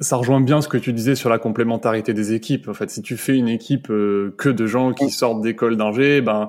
[0.00, 2.68] Ça rejoint bien ce que tu disais sur la complémentarité des équipes.
[2.68, 6.48] En fait, si tu fais une équipe que de gens qui sortent d'école d'ingé, ben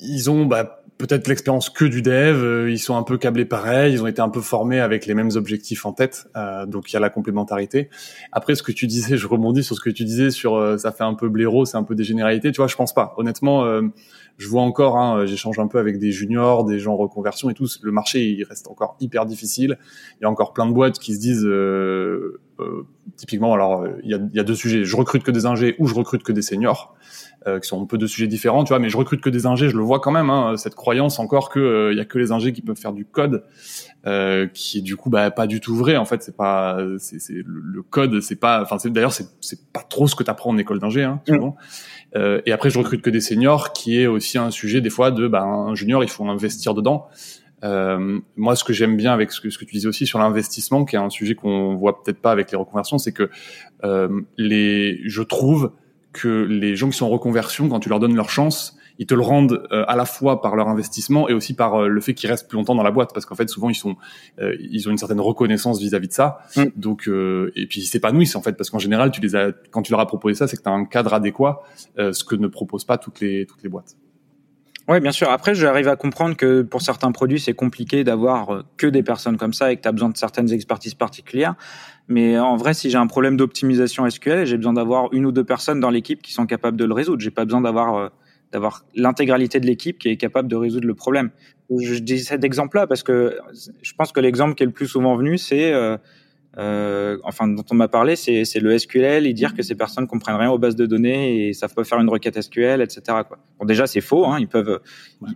[0.00, 3.94] ils ont bah, peut-être l'expérience que du dev, euh, ils sont un peu câblés pareil,
[3.94, 6.94] ils ont été un peu formés avec les mêmes objectifs en tête, euh, donc il
[6.94, 7.88] y a la complémentarité.
[8.32, 10.90] Après, ce que tu disais, je rebondis sur ce que tu disais sur euh, ça
[10.92, 13.14] fait un peu blaireau, c'est un peu des généralités, tu vois, je pense pas.
[13.16, 13.64] Honnêtement,
[14.38, 17.54] je vois encore, hein, j'échange un peu avec des juniors, des gens en reconversion et
[17.54, 19.78] tout, le marché il reste encore hyper difficile.
[20.20, 21.48] Il y a encore plein de boîtes qui se disent,
[23.16, 25.86] typiquement, alors il y a, y a deux sujets, je recrute que des ingés ou
[25.86, 26.94] je recrute que des seniors.
[27.46, 28.80] Euh, qui sont un peu de sujets différents, tu vois.
[28.80, 31.50] Mais je recrute que des ingés, je le vois quand même, hein, cette croyance encore
[31.50, 33.44] que il euh, y a que les ingés qui peuvent faire du code,
[34.06, 35.96] euh, qui du coup bah, pas du tout vrai.
[35.96, 40.16] En fait, c'est pas, c'est, le, code, c'est pas, enfin d'ailleurs c'est pas trop ce
[40.16, 41.56] que tu apprends en école d'ingé, hein, souvent.
[42.16, 45.10] Euh, et après, je recrute que des seniors, qui est aussi un sujet des fois
[45.10, 47.06] de, bah, un junior, il faut investir dedans.
[47.64, 50.18] Euh, moi, ce que j'aime bien avec ce que, ce que tu disais aussi sur
[50.18, 53.30] l'investissement, qui est un sujet qu'on voit peut-être pas avec les reconversions, c'est que
[53.84, 55.72] euh, les, je trouve
[56.12, 59.14] que les gens qui sont en reconversion, quand tu leur donnes leur chance, ils te
[59.14, 62.14] le rendent euh, à la fois par leur investissement et aussi par euh, le fait
[62.14, 63.96] qu'ils restent plus longtemps dans la boîte, parce qu'en fait souvent ils sont,
[64.40, 66.40] euh, ils ont une certaine reconnaissance vis-à-vis de ça.
[66.56, 66.64] Mm.
[66.76, 69.92] Donc et puis ils s'épanouissent en fait, parce qu'en général tu les as, quand tu
[69.92, 71.62] leur as proposé ça, c'est que tu as un cadre adéquat,
[71.96, 73.96] ce que ne proposent pas toutes les toutes les boîtes.
[74.88, 75.30] Oui, bien sûr.
[75.30, 79.52] Après, j'arrive à comprendre que pour certains produits, c'est compliqué d'avoir que des personnes comme
[79.52, 81.56] ça et que tu as besoin de certaines expertises particulières.
[82.08, 85.44] Mais en vrai, si j'ai un problème d'optimisation SQL, j'ai besoin d'avoir une ou deux
[85.44, 87.20] personnes dans l'équipe qui sont capables de le résoudre.
[87.20, 88.10] J'ai pas besoin d'avoir
[88.52, 91.30] d'avoir l'intégralité de l'équipe qui est capable de résoudre le problème.
[91.70, 93.38] Je dis cet exemple-là parce que
[93.82, 95.98] je pense que l'exemple qui est le plus souvent venu, c'est euh,
[96.58, 100.08] euh, enfin dont on m'a parlé, c'est, c'est le SQL et dire que ces personnes
[100.08, 103.00] comprennent rien aux bases de données et savent pas faire une requête SQL, etc.
[103.28, 103.38] Quoi.
[103.58, 104.80] Bon, déjà c'est faux, hein, ils peuvent,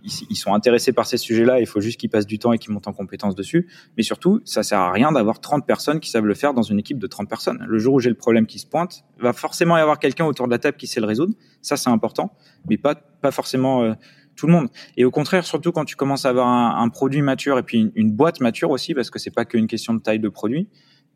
[0.03, 2.57] ils, ils, sont intéressés par ces sujets-là, il faut juste qu'ils passent du temps et
[2.57, 3.69] qu'ils montent en compétences dessus.
[3.95, 6.79] Mais surtout, ça sert à rien d'avoir 30 personnes qui savent le faire dans une
[6.79, 7.65] équipe de 30 personnes.
[7.69, 10.47] Le jour où j'ai le problème qui se pointe, va forcément y avoir quelqu'un autour
[10.47, 11.33] de la table qui sait le résoudre.
[11.61, 12.35] Ça c'est important,
[12.69, 13.83] mais pas pas forcément.
[13.83, 13.93] Euh,
[14.35, 14.69] tout le monde.
[14.97, 17.77] Et au contraire, surtout quand tu commences à avoir un, un produit mature et puis
[17.77, 20.67] une, une boîte mature aussi, parce que c'est pas qu'une question de taille de produit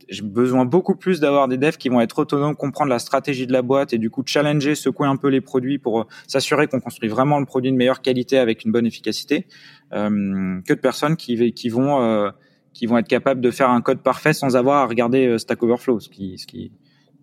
[0.10, 3.52] j'ai besoin beaucoup plus d'avoir des devs qui vont être autonomes, comprendre la stratégie de
[3.52, 6.80] la boîte et du coup challenger, secouer un peu les produits pour euh, s'assurer qu'on
[6.80, 9.48] construit vraiment le produit de meilleure qualité avec une bonne efficacité,
[9.94, 11.36] euh, que de personnes qui,
[11.70, 12.30] vont euh,
[12.74, 15.62] qui vont être capables de faire un code parfait sans avoir à regarder euh, Stack
[15.64, 16.72] Overflow, ce qui ce qui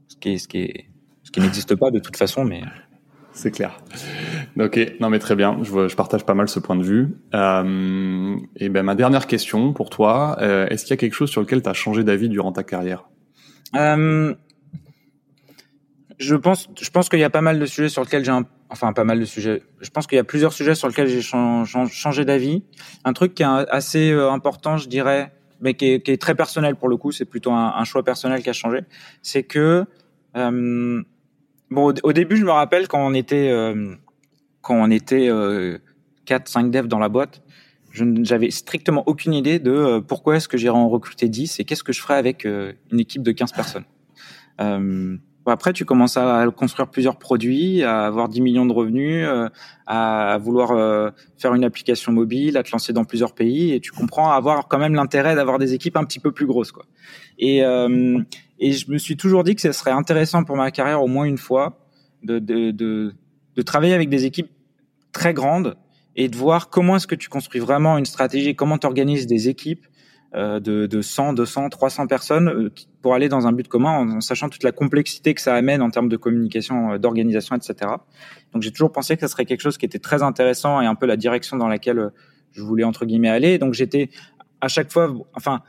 [0.08, 0.72] ce qui ce qui,
[1.22, 2.62] ce qui n'existe pas de toute façon, mais
[3.34, 3.80] c'est clair.
[4.58, 7.16] Ok, non mais très bien, je, partage pas mal ce point de vue.
[7.34, 11.30] Euh, et ben ma dernière question pour toi, euh, est-ce qu'il y a quelque chose
[11.30, 13.08] sur lequel tu as changé d'avis durant ta carrière?
[13.74, 14.34] Euh,
[16.18, 18.46] Je pense, je pense qu'il y a pas mal de sujets sur lesquels j'ai un,
[18.70, 19.62] enfin pas mal de sujets.
[19.80, 22.62] Je pense qu'il y a plusieurs sujets sur lesquels j'ai changé d'avis.
[23.04, 26.96] Un truc qui est assez important, je dirais, mais qui est, très personnel pour le
[26.96, 28.82] coup, c'est plutôt un, choix personnel qui a changé,
[29.22, 29.86] c'est que
[31.70, 33.94] bon, au, début, je me rappelle quand on était euh,
[34.60, 35.78] quand on était euh,
[36.26, 37.42] 4 5 devs dans la boîte,
[37.90, 41.64] je n'avais strictement aucune idée de euh, pourquoi est-ce que j'irais en recruter 10 et
[41.64, 43.84] qu'est-ce que je ferais avec une équipe de 15 personnes.
[45.46, 49.48] Après, tu commences à construire plusieurs produits, à avoir 10 millions de revenus, euh,
[49.86, 53.92] à vouloir euh, faire une application mobile, à te lancer dans plusieurs pays, et tu
[53.92, 56.86] comprends avoir quand même l'intérêt d'avoir des équipes un petit peu plus grosses, quoi.
[57.38, 58.18] Et, euh,
[58.58, 61.24] et je me suis toujours dit que ce serait intéressant pour ma carrière au moins
[61.24, 61.78] une fois
[62.22, 63.14] de, de, de,
[63.56, 64.50] de travailler avec des équipes
[65.12, 65.76] très grandes
[66.16, 69.48] et de voir comment est-ce que tu construis vraiment une stratégie, comment tu organises des
[69.48, 69.84] équipes
[70.34, 72.72] de, de 100, 200, 300 personnes euh,
[73.02, 75.90] pour aller dans un but commun en, sachant toute la complexité que ça amène en
[75.90, 77.92] termes de communication, euh, d'organisation, etc.
[78.52, 80.96] Donc j'ai toujours pensé que ça serait quelque chose qui était très intéressant et un
[80.96, 82.10] peu la direction dans laquelle
[82.50, 83.58] je voulais entre guillemets aller.
[83.58, 84.10] Donc j'étais
[84.60, 85.62] à chaque fois, enfin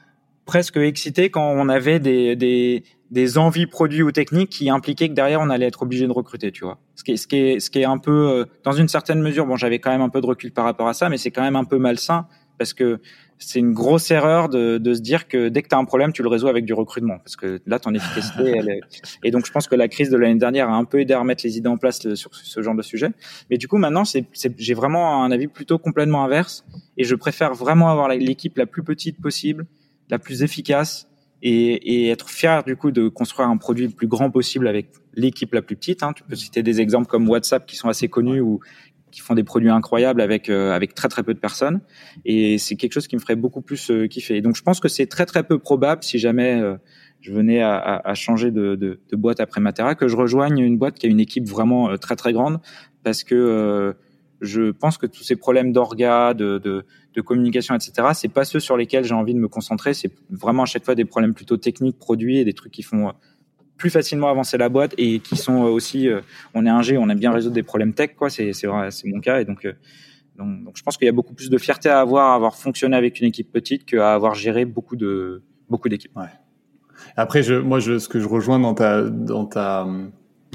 [0.45, 5.13] presque excité quand on avait des, des, des envies produits ou techniques qui impliquaient que
[5.13, 6.79] derrière on allait être obligé de recruter, tu vois.
[6.95, 9.45] Ce qui est, ce qui est, ce qui est un peu, dans une certaine mesure,
[9.45, 11.41] bon, j'avais quand même un peu de recul par rapport à ça, mais c'est quand
[11.43, 12.27] même un peu malsain
[12.57, 12.99] parce que
[13.37, 16.13] c'est une grosse erreur de, de, se dire que dès que tu as un problème,
[16.13, 17.17] tu le résous avec du recrutement.
[17.19, 18.79] Parce que là, ton efficacité, elle est...
[19.23, 21.19] Et donc, je pense que la crise de l'année dernière a un peu aidé à
[21.19, 23.09] remettre les idées en place sur ce genre de sujet.
[23.49, 26.65] Mais du coup, maintenant, j'ai vraiment un avis plutôt complètement inverse.
[26.97, 29.65] Et je préfère vraiment avoir l'équipe la plus petite possible,
[30.09, 31.07] la plus efficace,
[31.41, 34.87] et, et, être fier du coup de construire un produit le plus grand possible avec
[35.13, 36.01] l'équipe la plus petite.
[36.01, 36.13] Hein.
[36.13, 38.61] Tu peux citer des exemples comme WhatsApp qui sont assez connus ou
[39.15, 41.79] qui font des produits incroyables avec euh, avec très très peu de personnes
[42.25, 44.41] et c'est quelque chose qui me ferait beaucoup plus euh, kiffer.
[44.41, 46.75] Donc je pense que c'est très très peu probable si jamais euh,
[47.21, 50.77] je venais à, à, changer de, de, de, boîte après Matera que je rejoigne une
[50.77, 52.59] boîte qui a une équipe vraiment très très grande
[53.03, 53.95] parce que
[54.41, 58.59] je pense que tous ces problèmes d'orga, de, de, de, communication, etc., c'est pas ceux
[58.59, 59.93] sur lesquels j'ai envie de me concentrer.
[59.93, 63.13] C'est vraiment à chaque fois des problèmes plutôt techniques, produits et des trucs qui font
[63.77, 66.21] plus facilement avancer la boîte et qui sont aussi, euh,
[66.53, 68.29] on est un G, on aime bien résoudre des problèmes tech, quoi.
[68.29, 69.73] C'est c'est c'est mon cas et donc, euh,
[70.37, 72.55] donc, donc je pense qu'il y a beaucoup plus de fierté à avoir à avoir
[72.55, 76.15] fonctionné avec une équipe petite qu'à avoir géré beaucoup de beaucoup d'équipes.
[76.15, 76.25] Ouais.
[77.17, 79.87] Après, je, moi, je, ce que je rejoins dans ta dans ta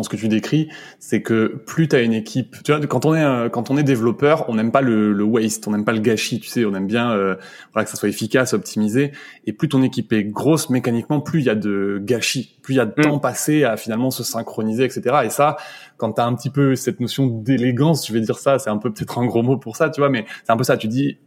[0.03, 3.15] ce que tu décris, c'est que plus tu as une équipe, tu vois, quand on
[3.15, 6.01] est quand on est développeur, on n'aime pas le, le, waste, on n'aime pas le
[6.01, 7.37] gâchis, tu sais, on aime bien euh,
[7.73, 9.13] voilà que ça soit efficace, optimisé.
[9.47, 12.77] Et plus ton équipe est grosse mécaniquement, plus il y a de gâchis, plus il
[12.79, 13.03] y a de mm.
[13.03, 15.03] temps passé à finalement se synchroniser, etc.
[15.25, 15.57] Et ça,
[15.97, 18.79] quand tu as un petit peu cette notion d'élégance, je vais dire ça, c'est un
[18.79, 20.77] peu peut-être un gros mot pour ça, tu vois, mais c'est un peu ça.
[20.77, 21.19] Tu dis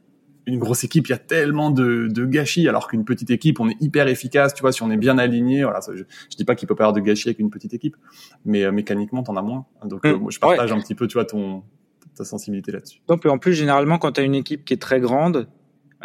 [0.45, 3.69] une grosse équipe, il y a tellement de, de gâchis, alors qu'une petite équipe, on
[3.69, 5.63] est hyper efficace, tu vois, si on est bien aligné.
[5.63, 7.73] Voilà, je, je dis pas qu'il peut pas y avoir de gâchis avec une petite
[7.73, 7.95] équipe,
[8.45, 9.65] mais euh, mécaniquement, t'en as moins.
[9.85, 10.31] Donc, euh, mmh.
[10.31, 11.63] je partage un petit peu, tu vois, ton
[12.15, 13.01] ta sensibilité là-dessus.
[13.07, 15.47] Donc, en plus, généralement, quand tu as une équipe qui est très grande,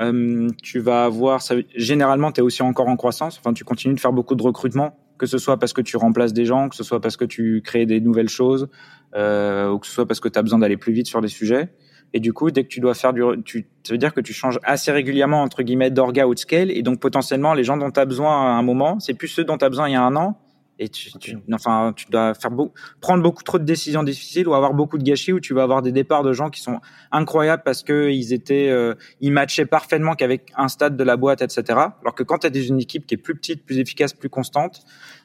[0.01, 3.39] euh, tu vas avoir, ça, généralement, tu es aussi encore en croissance.
[3.39, 6.33] Enfin, tu continues de faire beaucoup de recrutement, que ce soit parce que tu remplaces
[6.33, 8.69] des gens, que ce soit parce que tu crées des nouvelles choses,
[9.15, 11.29] euh, ou que ce soit parce que tu as besoin d'aller plus vite sur des
[11.29, 11.69] sujets.
[12.15, 14.33] Et du coup, dès que tu dois faire du, tu, ça veut dire que tu
[14.33, 17.91] changes assez régulièrement entre guillemets d'orga ou de scale, et donc potentiellement les gens dont
[17.91, 19.97] tu as besoin à un moment, c'est plus ceux dont tu as besoin il y
[19.97, 20.39] a un an.
[20.81, 24.55] Et tu, tu, enfin, tu dois faire beau, prendre beaucoup trop de décisions difficiles ou
[24.55, 26.79] avoir beaucoup de gâchis où tu vas avoir des départs de gens qui sont
[27.11, 31.43] incroyables parce que ils étaient, euh, ils matchaient parfaitement qu'avec un stade de la boîte,
[31.43, 31.65] etc.
[31.69, 34.85] Alors que quand tu as une équipe qui est plus petite, plus efficace, plus constante,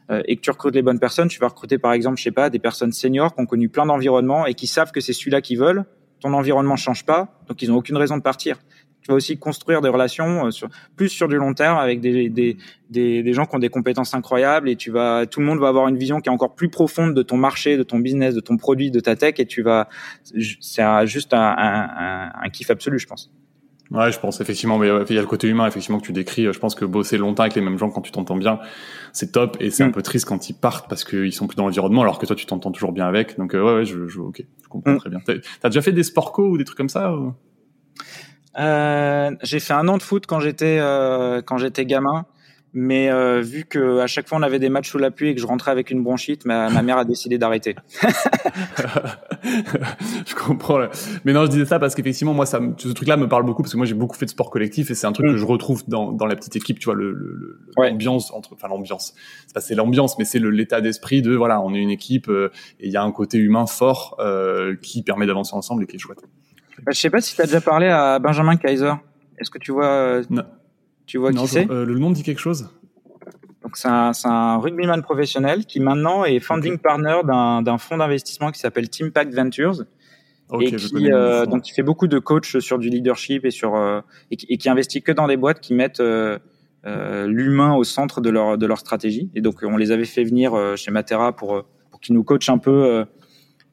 [0.09, 2.31] euh, et que tu recrutes les bonnes personnes, tu vas recruter par exemple, je sais
[2.31, 5.41] pas, des personnes seniors qui ont connu plein d'environnements et qui savent que c'est celui-là
[5.41, 5.85] qu'ils veulent
[6.23, 8.57] ton environnement change pas, donc ils ont aucune raison de partir.
[9.01, 12.29] Tu vas aussi construire des relations euh, sur, plus sur du long terme avec des,
[12.29, 12.57] des,
[12.89, 15.89] des, gens qui ont des compétences incroyables et tu vas, tout le monde va avoir
[15.89, 18.55] une vision qui est encore plus profonde de ton marché, de ton business, de ton
[18.55, 19.89] produit, de ta tech et tu vas,
[20.23, 23.29] c'est juste un, un, un kiff absolu, je pense.
[23.93, 26.51] Ouais, je pense effectivement, mais il y a le côté humain effectivement que tu décris.
[26.51, 28.59] Je pense que bosser longtemps avec les mêmes gens quand tu t'entends bien,
[29.11, 29.91] c'est top et c'est un mm.
[29.91, 32.47] peu triste quand ils partent parce qu'ils sont plus dans l'environnement alors que toi tu
[32.47, 33.37] t'entends toujours bien avec.
[33.37, 34.97] Donc euh, ouais, ouais, je, je, ok, je comprends mm.
[34.97, 35.19] très bien.
[35.23, 37.13] T'as as déjà fait des sport co ou des trucs comme ça
[38.57, 42.25] euh, J'ai fait un an de foot quand j'étais euh, quand j'étais gamin.
[42.73, 45.35] Mais euh, vu que à chaque fois on avait des matchs sous la pluie et
[45.35, 47.75] que je rentrais avec une bronchite, ma, ma mère a décidé d'arrêter.
[49.43, 50.79] je comprends.
[50.79, 50.89] Là.
[51.23, 53.73] Mais non, je disais ça parce qu'effectivement, moi, ça, ce truc-là me parle beaucoup parce
[53.73, 55.37] que moi, j'ai beaucoup fait de sport collectif et c'est un truc que mm.
[55.37, 56.79] je retrouve dans, dans la petite équipe.
[56.79, 59.13] Tu vois, l'ambiance le, le, l'ambiance entre, enfin l'ambiance.
[59.47, 62.51] C'est pas c'est l'ambiance, mais c'est l'état d'esprit de voilà, on est une équipe euh,
[62.79, 65.97] et il y a un côté humain fort euh, qui permet d'avancer ensemble et qui
[65.97, 66.23] est chouette.
[66.83, 68.93] Bah, je sais pas si tu as déjà parlé à Benjamin Kaiser.
[69.37, 70.43] Est-ce que tu vois euh, non.
[71.13, 72.69] Tu vois qui c'est euh, Le nom dit quelque chose
[73.61, 78.59] Donc c'est un, un, rugbyman professionnel qui maintenant est founding partner d'un fonds d'investissement qui
[78.59, 79.83] s'appelle Team Pact Ventures.
[80.59, 84.01] et qui, euh, donc qui fait beaucoup de coach sur du leadership et sur euh,
[84.31, 86.39] et, qui, et, qui, investit que dans des boîtes qui mettent euh
[87.27, 89.29] l'humain au centre de leur de leur stratégie.
[89.35, 92.57] Et donc on les avait fait venir chez Matera pour pour qu'ils nous coachent un
[92.57, 93.05] peu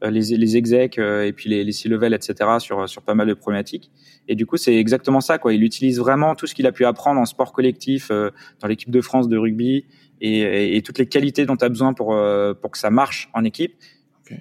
[0.03, 2.35] les, les execs et puis les, les C-level, etc.
[2.59, 3.91] sur sur pas mal de problématiques.
[4.31, 5.39] Et du coup, c'est exactement ça.
[5.39, 5.55] Quoi.
[5.55, 8.31] Il utilise vraiment tout ce qu'il a pu apprendre en sport collectif, euh,
[8.61, 9.87] dans l'équipe de France de rugby,
[10.21, 13.29] et, et, toutes les qualités dont tu as besoin pour, euh, pour que ça marche
[13.35, 13.75] en équipe,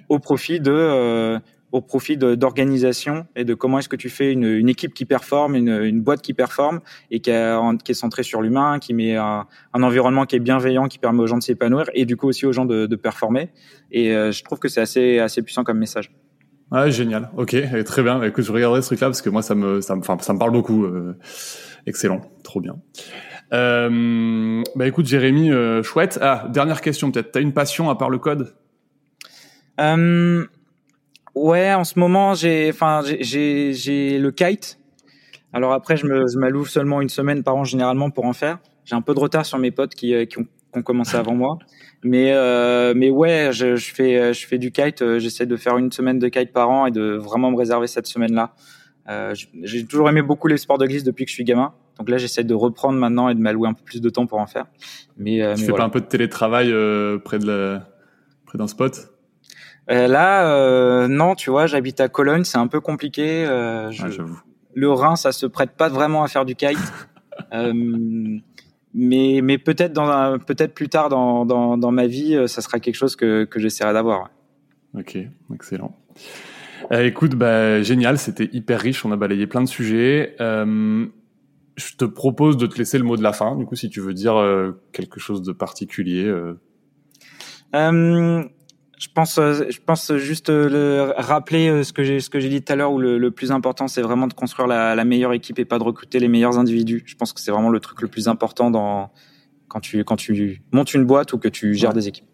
[0.08, 1.38] au profit de euh,
[1.72, 5.54] au profit d'organisation et de comment est-ce que tu fais une, une équipe qui performe,
[5.54, 9.16] une, une, boîte qui performe et qui, a, qui est centrée sur l'humain, qui met
[9.16, 12.28] un, un, environnement qui est bienveillant, qui permet aux gens de s'épanouir et du coup
[12.28, 13.50] aussi aux gens de, de performer.
[13.92, 16.12] Et je trouve que c'est assez, assez puissant comme message.
[16.72, 17.30] Ah, génial.
[17.36, 18.22] Ok, très bien.
[18.22, 20.52] Écoute, je regarderai ce truc-là parce que moi, ça me, ça me, ça me parle
[20.52, 20.84] beaucoup.
[20.84, 21.16] Euh,
[21.86, 22.76] excellent, trop bien.
[23.52, 26.18] Euh, bah écoute, Jérémy, euh, chouette.
[26.22, 27.32] Ah, dernière question peut-être.
[27.32, 28.54] T'as une passion à part le code?
[29.80, 30.46] Euh,
[31.34, 34.78] Ouais, en ce moment, j'ai, enfin, j'ai, j'ai le kite.
[35.52, 38.58] Alors après, je me, je m'alloue seulement une semaine par an généralement pour en faire.
[38.84, 41.34] J'ai un peu de retard sur mes potes qui, qui ont, qui ont commencé avant
[41.34, 41.58] moi.
[42.02, 45.02] Mais euh, mais ouais, je, je, fais je fais du kite.
[45.02, 47.86] Euh, j'essaie de faire une semaine de kite par an et de vraiment me réserver
[47.86, 48.54] cette semaine-là.
[49.08, 51.74] Euh, j'ai toujours aimé beaucoup les sports de glisse depuis que je suis gamin.
[51.98, 54.38] Donc là, j'essaie de reprendre maintenant et de m'allouer un peu plus de temps pour
[54.38, 54.66] en faire.
[55.16, 57.88] Mais euh, tu fais pas un peu de télétravail euh, près de la...
[58.46, 59.09] près d'un spot?
[59.90, 63.44] Euh, Là, non, tu vois, j'habite à Cologne, c'est un peu compliqué.
[63.90, 64.02] Je...
[64.04, 64.24] Ah,
[64.74, 66.78] le Rhin, ça se prête pas vraiment à faire du kite.
[68.94, 72.80] mais mais peut-être dans peut-être plus tard dans, dans, dans ma vie, euh, ça sera
[72.80, 74.30] quelque chose que que j'essaierai d'avoir.
[74.96, 75.16] Ok,
[75.54, 75.96] excellent.
[76.92, 80.34] Euh, écoute, bah, génial, c'était hyper riche, on a balayé plein de sujets.
[80.40, 81.06] Euh,
[81.76, 84.00] je te propose de te laisser le mot de la fin, du coup, si tu
[84.00, 86.32] veux dire euh, quelque chose de particulier.
[89.00, 92.38] Je pense, euh, je pense juste euh, le, rappeler euh, ce que j'ai, ce que
[92.38, 94.94] j'ai dit tout à l'heure, où le, le, plus important, c'est vraiment de construire la,
[94.94, 97.02] la, meilleure équipe et pas de recruter les meilleurs individus.
[97.06, 99.10] Je pense que c'est vraiment le truc le plus important dans
[99.68, 102.26] quand tu quand tu montes une boîte ou que tu gères des équipes.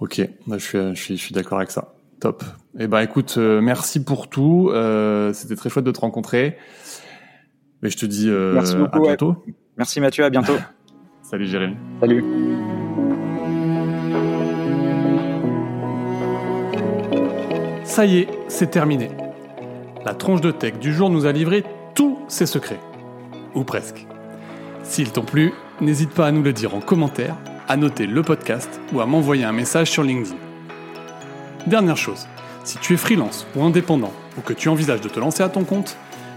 [0.00, 1.94] Ok, bah, je suis, je suis, je suis d'accord avec ça.
[2.18, 2.44] Top.
[2.78, 4.70] Eh ben, écoute, merci pour tout.
[4.72, 6.56] Euh, c'était très chouette de te rencontrer.
[7.82, 9.44] Mais je te dis merci beaucoup, à bientôt.
[9.76, 10.56] Merci Mathieu, à bientôt.
[11.22, 11.76] Salut Jérémy.
[12.00, 12.53] Salut.
[17.94, 19.08] Ça y est, c'est terminé.
[20.04, 21.62] La tronche de tech du jour nous a livré
[21.94, 22.80] tous ses secrets.
[23.54, 24.04] Ou presque.
[24.82, 27.36] S'ils t'ont plu, n'hésite pas à nous le dire en commentaire,
[27.68, 30.34] à noter le podcast ou à m'envoyer un message sur LinkedIn.
[31.68, 32.26] Dernière chose,
[32.64, 35.62] si tu es freelance ou indépendant ou que tu envisages de te lancer à ton
[35.62, 35.96] compte,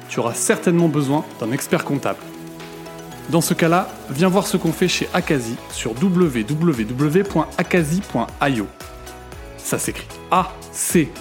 [0.09, 2.19] tu auras certainement besoin d'un expert comptable.
[3.31, 6.67] Dans ce cas-là, viens voir ce qu'on fait chez Akazi sur www.akazi.io.
[9.68, 11.11] Ça s'écrit A-C-A-S-I.io.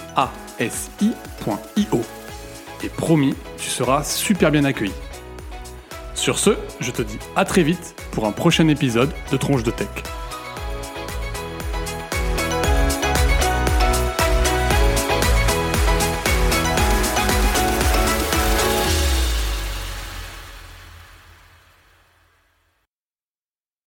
[2.81, 4.93] Et promis, tu seras super bien accueilli.
[6.13, 9.71] Sur ce, je te dis à très vite pour un prochain épisode de Tronche de
[9.71, 9.89] Tech.